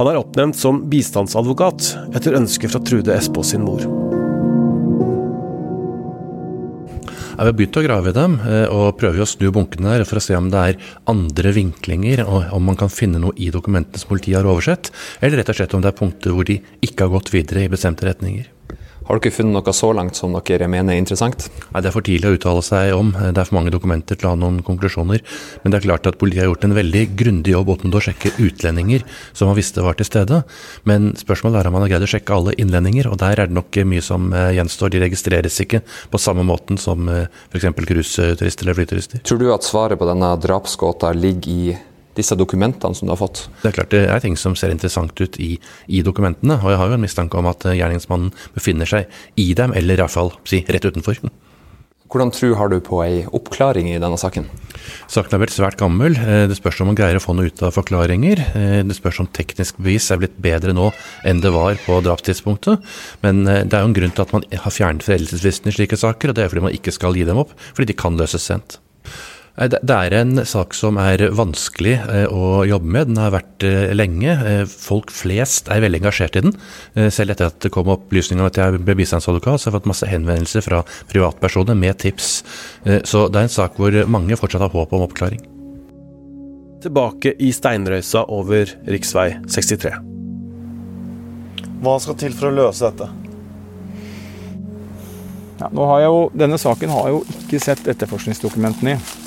Han 0.00 0.08
er 0.08 0.18
oppnevnt 0.18 0.58
som 0.58 0.80
bistandsadvokat 0.90 1.92
etter 2.16 2.40
ønske 2.40 2.72
fra 2.72 2.82
Trude 2.82 3.14
Espås 3.14 3.52
sin 3.52 3.62
mor. 3.68 4.11
Vi 7.42 7.50
har 7.50 7.58
begynt 7.58 7.78
å 7.80 7.84
grave 7.84 8.12
i 8.12 8.16
dem 8.16 8.38
eh, 8.46 8.64
og 8.70 8.98
prøver 9.00 9.24
å 9.24 9.28
snu 9.28 9.48
bunkene 9.54 9.96
der 9.96 10.06
for 10.08 10.20
å 10.20 10.24
se 10.24 10.36
om 10.38 10.50
det 10.52 10.62
er 10.62 10.94
andre 11.10 11.54
vinklinger, 11.56 12.24
og 12.26 12.52
om 12.54 12.68
man 12.70 12.78
kan 12.78 12.92
finne 12.92 13.22
noe 13.22 13.34
i 13.40 13.50
dokumentene 13.54 13.98
som 13.98 14.12
politiet 14.12 14.38
har 14.38 14.48
oversett, 14.48 14.92
eller 15.20 15.40
rett 15.40 15.52
og 15.52 15.58
slett 15.58 15.76
om 15.76 15.84
det 15.84 15.92
er 15.92 15.98
punkter 15.98 16.36
hvor 16.36 16.46
de 16.48 16.60
ikke 16.84 17.06
har 17.06 17.14
gått 17.16 17.32
videre 17.34 17.64
i 17.64 17.72
bestemte 17.72 18.06
retninger. 18.06 18.51
Har 19.08 19.18
dere 19.18 19.34
funnet 19.34 19.56
noe 19.56 19.74
så 19.74 19.90
langt 19.96 20.18
som 20.18 20.34
dere 20.36 20.68
mener 20.70 20.94
er 20.94 21.02
interessant? 21.02 21.48
Nei, 21.72 21.80
Det 21.82 21.90
er 21.90 21.94
for 21.94 22.06
tidlig 22.06 22.30
å 22.30 22.36
uttale 22.36 22.62
seg 22.62 22.92
om. 22.94 23.12
Det 23.12 23.38
er 23.38 23.48
for 23.48 23.58
mange 23.58 23.72
dokumenter 23.74 24.18
til 24.18 24.28
å 24.28 24.34
ha 24.34 24.38
noen 24.38 24.62
konklusjoner. 24.62 25.22
Men 25.62 25.72
det 25.72 25.80
er 25.80 25.86
klart 25.88 26.06
at 26.06 26.18
politiet 26.20 26.44
har 26.44 26.50
gjort 26.50 26.64
en 26.68 26.76
veldig 26.76 27.04
grundig 27.18 27.52
jobb 27.54 27.72
opp 27.74 27.84
mot 27.84 27.98
å 27.98 28.04
sjekke 28.04 28.34
utlendinger 28.38 29.04
som 29.32 29.50
man 29.50 29.58
visste 29.58 29.84
var 29.84 29.98
til 29.98 30.08
stede. 30.08 30.42
Men 30.88 31.12
spørsmålet 31.18 31.60
er 31.60 31.70
om 31.70 31.76
man 31.78 31.86
har 31.86 31.94
greid 31.94 32.06
å 32.06 32.12
sjekke 32.14 32.36
alle 32.36 32.56
innlendinger, 32.56 33.10
og 33.10 33.18
der 33.22 33.38
er 33.40 33.50
det 33.50 33.58
nok 33.58 33.82
mye 33.88 34.04
som 34.04 34.32
eh, 34.32 34.54
gjenstår. 34.58 34.92
De 34.92 35.04
registreres 35.04 35.60
ikke 35.64 35.82
på 36.12 36.20
samme 36.22 36.46
måten 36.46 36.80
som 36.80 37.08
eh, 37.08 37.30
f.eks. 37.52 37.70
cruiseturister 37.78 38.66
eller 38.68 38.78
flyturister. 38.78 39.24
Tror 39.26 39.40
du 39.42 39.48
at 39.54 39.66
svaret 39.66 40.00
på 40.00 40.08
denne 40.08 40.34
drapsgåta 40.42 41.12
ligger 41.16 41.52
i 41.52 41.64
disse 42.18 42.36
dokumentene 42.38 42.96
som 42.98 43.08
du 43.08 43.14
har 43.14 43.20
fått? 43.20 43.46
Det 43.62 43.70
er 43.70 43.78
klart 43.78 43.94
det 43.94 44.02
er 44.08 44.24
ting 44.24 44.36
som 44.40 44.56
ser 44.58 44.74
interessant 44.74 45.16
ut 45.20 45.38
i, 45.42 45.54
i 45.88 46.02
dokumentene, 46.06 46.58
og 46.60 46.74
jeg 46.74 46.82
har 46.82 46.90
jo 46.90 46.98
en 46.98 47.06
mistanke 47.06 47.40
om 47.40 47.48
at 47.50 47.68
gjerningsmannen 47.72 48.34
befinner 48.56 48.88
seg 48.88 49.40
i 49.40 49.52
dem, 49.58 49.74
eller 49.76 50.02
iallfall 50.02 50.34
si, 50.48 50.64
rett 50.68 50.88
utenfor. 50.88 51.22
Hvordan 52.12 52.28
tro 52.28 52.50
har 52.60 52.68
du 52.68 52.76
på 52.84 52.98
ei 53.00 53.22
oppklaring 53.24 53.86
i 53.88 54.00
denne 54.00 54.18
saken? 54.20 54.44
Saken 55.08 55.32
er 55.32 55.40
vel 55.40 55.52
svært 55.54 55.78
gammel. 55.80 56.18
Eh, 56.20 56.44
det 56.50 56.58
spørs 56.58 56.82
om 56.84 56.90
man 56.90 56.98
greier 56.98 57.16
å 57.16 57.22
få 57.24 57.32
noe 57.32 57.48
ut 57.48 57.62
av 57.64 57.72
forklaringer. 57.72 58.42
Eh, 58.52 58.80
det 58.84 58.96
spørs 58.98 59.22
om 59.22 59.30
teknisk 59.32 59.78
bevis 59.80 60.10
er 60.12 60.20
blitt 60.20 60.36
bedre 60.44 60.74
nå 60.76 60.90
enn 61.24 61.40
det 61.40 61.54
var 61.54 61.80
på 61.86 62.02
drapstidspunktet. 62.04 62.84
Men 63.24 63.46
eh, 63.46 63.62
det 63.64 63.78
er 63.78 63.86
jo 63.86 63.88
en 63.88 63.96
grunn 63.96 64.12
til 64.12 64.26
at 64.26 64.34
man 64.36 64.44
har 64.52 64.76
fjernet 64.76 65.06
foreldelsesfristen 65.08 65.72
i 65.72 65.76
slike 65.78 65.96
saker, 66.02 66.34
og 66.34 66.36
det 66.36 66.44
er 66.44 66.52
fordi 66.52 66.66
man 66.68 66.76
ikke 66.76 66.92
skal 66.92 67.16
gi 67.16 67.24
dem 67.28 67.40
opp, 67.40 67.56
fordi 67.72 67.94
de 67.94 68.00
kan 68.04 68.20
løses 68.20 68.44
sent. 68.44 68.76
Det 69.52 69.92
er 69.92 70.14
en 70.16 70.38
sak 70.48 70.72
som 70.72 70.96
er 70.96 71.26
vanskelig 71.36 71.98
eh, 72.00 72.24
å 72.24 72.62
jobbe 72.64 72.88
med. 72.88 73.10
Den 73.10 73.18
har 73.20 73.34
vært 73.34 73.64
eh, 73.68 73.92
lenge. 73.92 74.32
Eh, 74.32 74.62
folk 74.64 75.12
flest 75.12 75.68
er 75.68 75.82
veldig 75.84 76.00
engasjert 76.00 76.38
i 76.40 76.42
den. 76.46 76.56
Selv 77.12 77.34
etter 77.34 77.50
at 77.50 77.58
det 77.60 77.72
kom 77.74 77.90
opplysninger 77.92 78.40
om 78.40 78.48
at 78.48 78.56
jeg 78.56 78.80
ble 78.80 78.96
bistandsadvokat, 78.96 79.60
så 79.60 79.68
har 79.68 79.74
jeg 79.74 79.82
fått 79.82 79.90
masse 79.92 80.08
henvendelser 80.08 80.64
fra 80.64 80.80
privatpersoner 81.12 81.76
med 81.76 82.00
tips. 82.00 82.30
Så 83.04 83.26
det 83.28 83.40
er 83.40 83.46
en 83.46 83.52
sak 83.52 83.76
hvor 83.80 83.96
mange 84.08 84.38
fortsatt 84.40 84.64
har 84.64 84.72
håp 84.72 84.96
om 84.96 85.04
oppklaring. 85.04 85.42
Tilbake 86.82 87.34
i 87.38 87.52
steinrøysa 87.54 88.24
over 88.32 88.72
rv. 88.88 89.04
63. 89.52 89.92
Hva 91.82 91.98
skal 92.00 92.18
til 92.24 92.36
for 92.36 92.48
å 92.48 92.56
løse 92.56 92.88
dette? 92.88 93.10
Ja, 95.60 95.68
nå 95.70 95.86
har 95.92 96.02
jeg 96.02 96.10
jo, 96.10 96.22
denne 96.40 96.58
saken 96.58 96.90
har 96.94 97.08
jeg 97.08 97.18
jo 97.18 97.42
ikke 97.44 97.60
sett 97.62 97.90
etterforskningsdokumentene 97.92 98.96
i. 98.96 99.21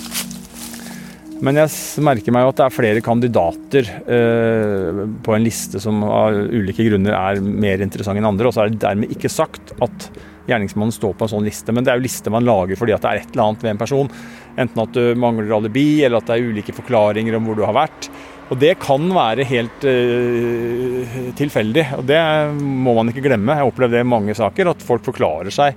Men 1.44 1.60
jeg 1.60 2.04
merker 2.06 2.32
meg 2.32 2.48
at 2.48 2.60
det 2.60 2.66
er 2.66 2.76
flere 2.76 3.02
kandidater 3.04 3.90
eh, 4.08 5.02
på 5.26 5.34
en 5.36 5.44
liste 5.44 5.82
som 5.84 6.00
av 6.08 6.38
ulike 6.38 6.86
grunner 6.88 7.18
er 7.18 7.42
mer 7.44 7.84
interessante 7.84 8.22
enn 8.22 8.30
andre. 8.30 8.48
Og 8.48 8.56
så 8.56 8.64
er 8.64 8.72
det 8.72 8.84
dermed 8.84 9.12
ikke 9.12 9.32
sagt 9.32 9.74
at 9.84 10.08
gjerningsmannen 10.48 10.94
står 10.96 11.16
på 11.18 11.28
en 11.28 11.34
sånn 11.34 11.48
liste. 11.48 11.76
Men 11.76 11.84
det 11.84 11.92
er 11.92 12.00
jo 12.00 12.06
liste 12.06 12.32
man 12.32 12.48
lager 12.48 12.80
fordi 12.80 12.96
at 12.96 13.04
det 13.04 13.12
er 13.12 13.24
et 13.24 13.36
eller 13.36 13.50
annet 13.50 13.66
ved 13.66 13.74
en 13.74 13.82
person. 13.82 14.14
Enten 14.56 14.86
at 14.86 14.96
du 14.96 15.20
mangler 15.20 15.58
alibi, 15.58 15.90
eller 16.06 16.22
at 16.22 16.30
det 16.30 16.38
er 16.38 16.48
ulike 16.54 16.78
forklaringer 16.78 17.36
om 17.36 17.50
hvor 17.50 17.60
du 17.60 17.66
har 17.68 17.76
vært. 17.76 18.10
Og 18.54 18.60
det 18.62 18.76
kan 18.80 19.10
være 19.10 19.48
helt 19.50 19.86
eh, 19.90 21.20
tilfeldig, 21.36 21.86
og 21.98 22.08
det 22.08 22.22
må 22.62 22.94
man 22.96 23.10
ikke 23.12 23.26
glemme. 23.26 23.58
Jeg 23.58 23.66
har 23.66 23.72
opplevd 23.74 23.98
det 23.98 24.06
i 24.06 24.12
mange 24.16 24.38
saker, 24.38 24.72
at 24.72 24.86
folk 24.86 25.04
forklarer 25.08 25.52
seg 25.54 25.76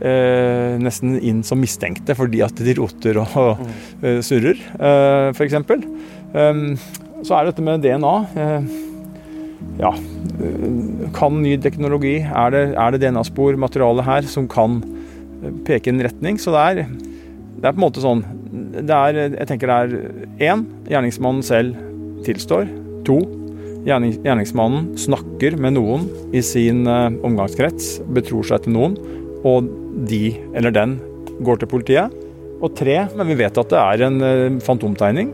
eh, 0.00 0.78
nesten 0.82 1.18
inn 1.18 1.42
som 1.46 1.60
mistenkte 1.60 2.16
fordi 2.18 2.42
at 2.46 2.62
de 2.62 2.74
roter 2.78 3.20
og, 3.22 3.36
og 3.38 3.66
uh, 4.04 4.18
surrer, 4.24 4.60
eh, 4.78 5.30
f.eks. 5.34 5.58
Eh, 5.58 6.64
så 7.26 7.38
er 7.38 7.48
dette 7.48 7.64
med 7.64 7.82
DNA. 7.82 8.14
Eh, 8.38 8.68
ja, 9.80 9.90
eh, 9.90 11.08
kan 11.14 11.40
ny 11.42 11.56
teknologi 11.58 12.20
Er 12.22 12.50
det, 12.54 12.62
er 12.78 12.94
det 12.94 13.02
DNA-spor, 13.02 13.58
materiale 13.58 14.04
her, 14.06 14.22
som 14.22 14.46
kan 14.50 14.80
eh, 15.42 15.52
peke 15.66 15.90
i 15.90 15.94
en 15.94 16.04
retning? 16.06 16.38
Så 16.38 16.54
det 16.54 16.62
er, 16.62 16.92
det 17.58 17.64
er 17.64 17.74
på 17.74 17.80
en 17.80 17.86
måte 17.86 18.04
sånn 18.04 18.24
det 18.78 18.94
er, 18.94 19.18
Jeg 19.34 19.48
tenker 19.50 19.68
det 19.70 19.78
er 19.78 20.52
én, 20.52 20.64
gjerningsmannen 20.88 21.42
selv 21.44 21.76
tilstår. 22.24 22.70
To, 23.06 23.18
gjerningsmannen 23.86 24.92
snakker 24.98 25.58
med 25.60 25.76
noen 25.76 26.06
i 26.34 26.42
sin 26.44 26.86
omgangskrets, 26.88 27.98
betror 28.16 28.46
seg 28.48 28.64
til 28.64 28.74
noen, 28.74 28.96
og 29.46 29.68
de 30.06 30.22
eller 30.54 30.74
den 30.74 30.96
går 31.44 31.60
til 31.60 31.70
politiet. 31.70 32.14
Og 32.58 32.72
tre, 32.78 33.04
men 33.14 33.28
vi 33.30 33.38
vet 33.38 33.58
at 33.60 33.70
det 33.70 33.78
er 33.78 34.06
en 34.08 34.18
uh, 34.22 34.58
fantomtegning 34.64 35.30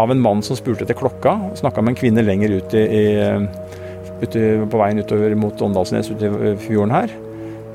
av 0.00 0.10
en 0.10 0.22
mann 0.22 0.40
som 0.42 0.56
spurte 0.58 0.86
etter 0.86 0.96
klokka. 0.98 1.36
Snakka 1.60 1.84
med 1.84 1.94
en 1.94 2.00
kvinne 2.00 2.24
lenger 2.24 2.56
ut 2.56 2.74
i, 2.74 2.86
ute, 4.24 4.40
på 4.66 4.80
veien 4.80 4.98
utover 4.98 5.36
mot 5.38 5.60
Åndalsnes 5.62 6.10
ute 6.10 6.32
i 6.32 6.54
fjorden 6.64 6.94
her. 6.96 7.14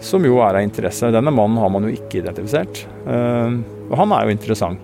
Som 0.03 0.27
jo 0.27 0.41
er 0.43 0.59
av 0.59 0.65
interesse. 0.65 1.13
Denne 1.15 1.31
mannen 1.31 1.61
har 1.61 1.71
man 1.71 1.87
jo 1.87 1.93
ikke 1.95 2.19
identifisert. 2.19 2.83
Og 3.07 3.95
han 4.01 4.15
er 4.17 4.27
jo 4.27 4.35
interessant. 4.35 4.83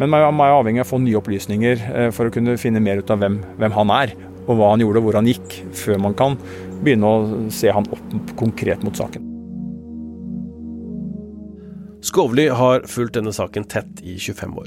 Men 0.00 0.10
man 0.10 0.42
er 0.42 0.56
avhengig 0.56 0.82
av 0.82 0.88
å 0.88 0.92
få 0.96 1.02
nye 1.04 1.22
opplysninger 1.22 1.86
for 2.16 2.26
å 2.26 2.34
kunne 2.34 2.58
finne 2.58 2.82
mer 2.82 2.98
ut 2.98 3.14
av 3.14 3.22
hvem, 3.22 3.38
hvem 3.62 3.78
han 3.78 3.96
er. 4.02 4.16
Og 4.48 4.56
hva 4.58 4.72
han 4.72 4.82
gjorde, 4.82 4.98
og 4.98 5.06
hvor 5.06 5.22
han 5.22 5.30
gikk, 5.30 5.60
før 5.84 6.02
man 6.02 6.18
kan 6.18 6.34
begynne 6.82 7.06
å 7.06 7.44
se 7.54 7.70
han 7.70 7.86
opp 7.94 8.34
konkret 8.42 8.82
mot 8.82 8.98
saken. 8.98 9.31
Skovli 12.02 12.48
har 12.48 12.82
fulgt 12.90 13.14
denne 13.14 13.32
saken 13.32 13.64
tett 13.70 14.00
i 14.02 14.16
25 14.18 14.56
år. 14.58 14.66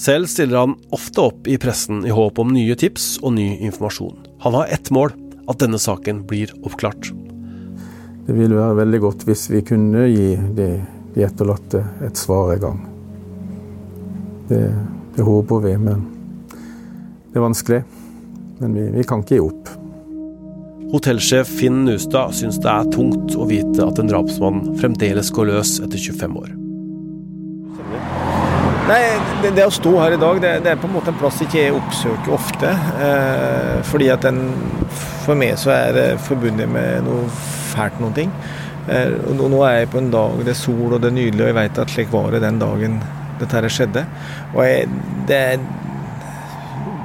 Selv 0.00 0.26
stiller 0.26 0.62
han 0.62 0.78
ofte 0.96 1.20
opp 1.20 1.48
i 1.48 1.58
pressen 1.60 2.00
i 2.08 2.14
håp 2.14 2.38
om 2.40 2.54
nye 2.56 2.74
tips 2.74 3.18
og 3.22 3.36
ny 3.36 3.50
informasjon. 3.58 4.16
Han 4.40 4.56
har 4.56 4.72
ett 4.72 4.88
mål 4.90 5.12
at 5.44 5.60
denne 5.60 5.78
saken 5.78 6.24
blir 6.26 6.54
oppklart. 6.64 7.12
Det 8.26 8.32
ville 8.32 8.56
være 8.56 8.80
veldig 8.80 9.00
godt 9.04 9.26
hvis 9.28 9.44
vi 9.52 9.60
kunne 9.68 10.06
gi 10.08 10.32
de, 10.56 10.70
de 11.14 11.26
etterlatte 11.28 11.84
et 12.06 12.16
svar 12.16 12.54
en 12.56 12.64
gang. 12.64 12.82
Det, 14.48 14.64
det 15.18 15.28
håper 15.28 15.64
vi, 15.68 15.76
men 15.84 16.08
det 17.28 17.36
er 17.36 17.44
vanskelig. 17.44 17.84
Men 18.62 18.74
vi, 18.80 18.88
vi 18.96 19.04
kan 19.04 19.20
ikke 19.20 19.36
gi 19.36 19.44
opp. 19.44 19.68
Hotellsjef 20.94 21.48
Finn 21.58 21.84
Nustad 21.84 22.36
syns 22.38 22.60
det 22.62 22.70
er 22.70 22.90
tungt 22.94 23.32
å 23.34 23.48
vite 23.50 23.82
at 23.82 23.98
en 23.98 24.06
drapsmann 24.06 24.60
fremdeles 24.78 25.32
går 25.34 25.48
løs 25.48 25.72
etter 25.82 25.98
25 25.98 26.36
år. 26.38 26.52
Nei, 28.84 29.00
det, 29.42 29.50
det, 29.56 29.64
å 29.66 29.72
stå 29.74 29.90
her 29.96 30.14
i 30.14 30.20
dag, 30.22 30.38
det, 30.44 30.52
det, 30.62 30.70
er 30.70 30.78
på 30.78 30.86
en 30.86 30.94
måte 30.94 31.10
en 31.10 31.18
plass 31.18 31.40
ikke 31.42 31.58
jeg 31.58 31.74
oppsøker 31.74 32.36
ofte. 32.36 32.70
Eh, 33.08 33.80
fordi 33.90 34.10
at 34.14 34.22
den 34.22 34.44
For 35.24 35.34
meg 35.40 35.56
så 35.58 35.72
er 35.72 35.96
det 35.96 36.06
forbundet 36.20 36.70
med 36.70 37.06
noe 37.08 37.26
fælt 37.72 37.98
noen 37.98 38.14
ting. 38.14 38.34
Eh, 38.86 39.16
og 39.32 39.40
nå 39.50 39.64
er 39.66 39.80
jeg 39.80 39.92
på 39.96 40.02
en 40.02 40.12
dag 40.14 40.42
det 40.44 40.52
er 40.52 40.62
sol 40.62 40.92
og 40.92 41.00
det 41.00 41.10
er 41.10 41.16
nydelig, 41.16 41.40
og 41.40 41.48
jeg 41.50 41.58
vet 41.58 41.80
at 41.80 41.94
slik 41.96 42.12
var 42.14 42.30
det 42.36 42.44
den 42.44 42.62
dagen 42.62 43.00
dette 43.40 43.64
skjedde. 43.72 44.06
Og 44.52 44.62
jeg, 44.62 44.86
det 45.26 45.40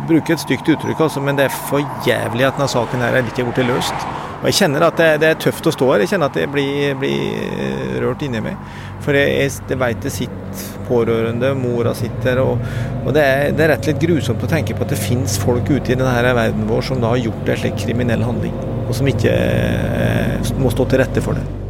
er 0.09 0.15
bruker 0.15 0.35
et 0.35 0.41
stygt 0.41 0.69
uttrykk, 0.73 1.05
altså, 1.05 1.21
men 1.21 1.37
det 1.37 1.45
er 1.45 1.53
for 1.69 2.01
jævlig 2.07 2.47
at 2.47 2.57
denne 2.57 2.69
saken 2.71 3.03
her 3.05 3.19
er 3.19 3.29
ikke 3.29 3.45
blitt 3.45 3.67
løst. 3.67 4.09
Og 4.39 4.47
Jeg 4.47 4.55
kjenner 4.61 4.85
at 4.87 4.97
det, 4.97 5.09
det, 5.21 5.29
er 5.29 5.41
tøft 5.43 5.67
å 5.67 5.73
stå 5.75 5.89
her. 5.91 6.03
Jeg 6.05 6.13
kjenner 6.13 6.31
at 6.31 6.37
det 6.39 6.47
blir, 6.51 6.95
blir 6.97 7.99
rørt 7.99 8.23
inni 8.23 8.41
meg. 8.43 8.57
For 9.03 9.17
jeg, 9.17 9.35
jeg, 9.35 9.55
jeg 9.69 9.79
vet 9.83 10.01
det 10.05 10.13
sitter 10.15 10.65
pårørende, 10.89 11.53
mora 11.59 11.93
sitter 11.93 12.41
og, 12.41 12.63
og 13.03 13.13
det, 13.13 13.21
er, 13.21 13.51
det, 13.53 13.65
er, 13.65 13.73
rett 13.75 13.83
og 13.83 13.91
slett 13.91 14.01
grusomt 14.01 14.47
å 14.47 14.49
tenke 14.49 14.73
på 14.73 14.87
at 14.87 14.95
det 14.95 14.99
finnes 14.99 15.37
folk 15.37 15.69
ute 15.69 15.93
i 15.93 15.99
denne 15.99 16.33
verden 16.33 16.65
vår 16.71 16.87
som 16.89 17.03
da 17.03 17.13
har 17.13 17.21
gjort 17.27 17.53
en 17.53 17.61
slik 17.61 17.77
kriminell 17.85 18.25
handling, 18.25 18.57
og 18.87 18.93
som 18.97 19.13
ikke 19.13 19.37
eh, 19.37 20.53
må 20.57 20.73
stå 20.73 20.89
til 20.89 21.03
rette 21.05 21.23
for 21.25 21.37
det. 21.37 21.68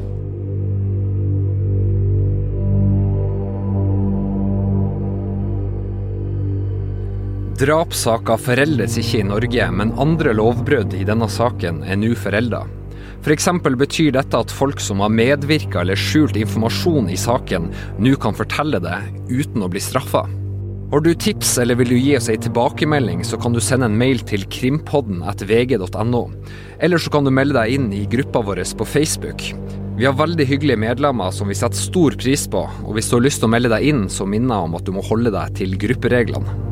Drapssaker 7.59 8.39
foreldes 8.39 8.93
ikke 9.01 9.19
i 9.19 9.25
Norge, 9.27 9.65
men 9.75 9.89
andre 9.99 10.31
lovbrudd 10.31 10.93
i 10.95 11.03
denne 11.03 11.27
saken 11.27 11.81
er 11.83 11.97
nå 11.99 12.13
forelda. 12.15 12.61
F.eks. 13.19 13.49
For 13.49 13.75
betyr 13.81 14.13
dette 14.15 14.39
at 14.39 14.53
folk 14.55 14.79
som 14.79 15.01
har 15.03 15.11
medvirka 15.11 15.81
eller 15.81 15.99
skjult 15.99 16.39
informasjon 16.39 17.09
i 17.11 17.17
saken, 17.19 17.67
nå 17.99 18.13
kan 18.23 18.37
fortelle 18.37 18.79
det 18.79 19.01
uten 19.27 19.65
å 19.65 19.67
bli 19.73 19.81
straffa. 19.83 20.23
Har 20.93 21.03
du 21.03 21.11
tips 21.11 21.57
eller 21.59 21.75
vil 21.81 21.91
du 21.91 21.97
gi 21.99 22.15
oss 22.17 22.29
ei 22.31 22.37
tilbakemelding, 22.39 23.25
så 23.27 23.35
kan 23.37 23.51
du 23.51 23.59
sende 23.59 23.91
en 23.91 23.99
mail 23.99 24.23
til 24.23 24.47
krimpodden 24.47 25.19
etter 25.27 25.51
vg.no. 25.51 26.23
Eller 26.79 27.03
så 27.03 27.11
kan 27.11 27.27
du 27.27 27.33
melde 27.35 27.59
deg 27.59 27.75
inn 27.75 27.91
i 27.91 28.05
gruppa 28.07 28.45
vår 28.47 28.63
på 28.79 28.87
Facebook. 28.87 29.49
Vi 29.99 30.07
har 30.07 30.15
veldig 30.15 30.47
hyggelige 30.47 30.79
medlemmer 30.79 31.35
som 31.35 31.51
vi 31.51 31.59
setter 31.59 31.75
stor 31.75 32.15
pris 32.23 32.47
på, 32.47 32.63
og 32.87 32.95
hvis 32.95 33.11
du 33.11 33.19
har 33.19 33.27
lyst 33.27 33.43
til 33.43 33.51
å 33.51 33.53
melde 33.57 33.75
deg 33.75 33.91
inn, 33.91 34.07
så 34.07 34.23
minner 34.23 34.55
jeg 34.55 34.71
om 34.71 34.79
at 34.79 34.87
du 34.87 34.95
må 34.95 35.03
holde 35.11 35.35
deg 35.35 35.59
til 35.59 35.75
gruppereglene. 35.75 36.68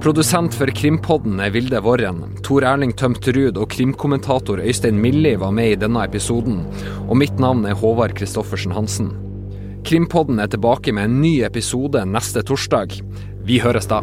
Produsent 0.00 0.54
for 0.54 0.70
Krimpodden 0.76 1.40
er 1.40 1.50
Vilde 1.54 1.80
Våren. 1.82 2.20
Tor 2.44 2.66
Erling 2.68 2.92
Tømterud 2.94 3.56
og 3.56 3.70
krimkommentator 3.72 4.60
Øystein 4.60 5.00
Milli 5.00 5.32
var 5.40 5.54
med 5.56 5.72
i 5.72 5.78
denne 5.80 6.04
episoden. 6.04 6.60
Og 7.08 7.16
mitt 7.16 7.40
navn 7.42 7.64
er 7.66 7.78
Håvard 7.80 8.14
Christoffersen 8.18 8.76
Hansen. 8.76 9.10
Krimpodden 9.88 10.38
er 10.42 10.52
tilbake 10.52 10.92
med 10.92 11.08
en 11.08 11.20
ny 11.24 11.34
episode 11.48 12.04
neste 12.12 12.44
torsdag. 12.44 13.00
Vi 13.48 13.58
høres 13.64 13.88
da. 13.90 14.02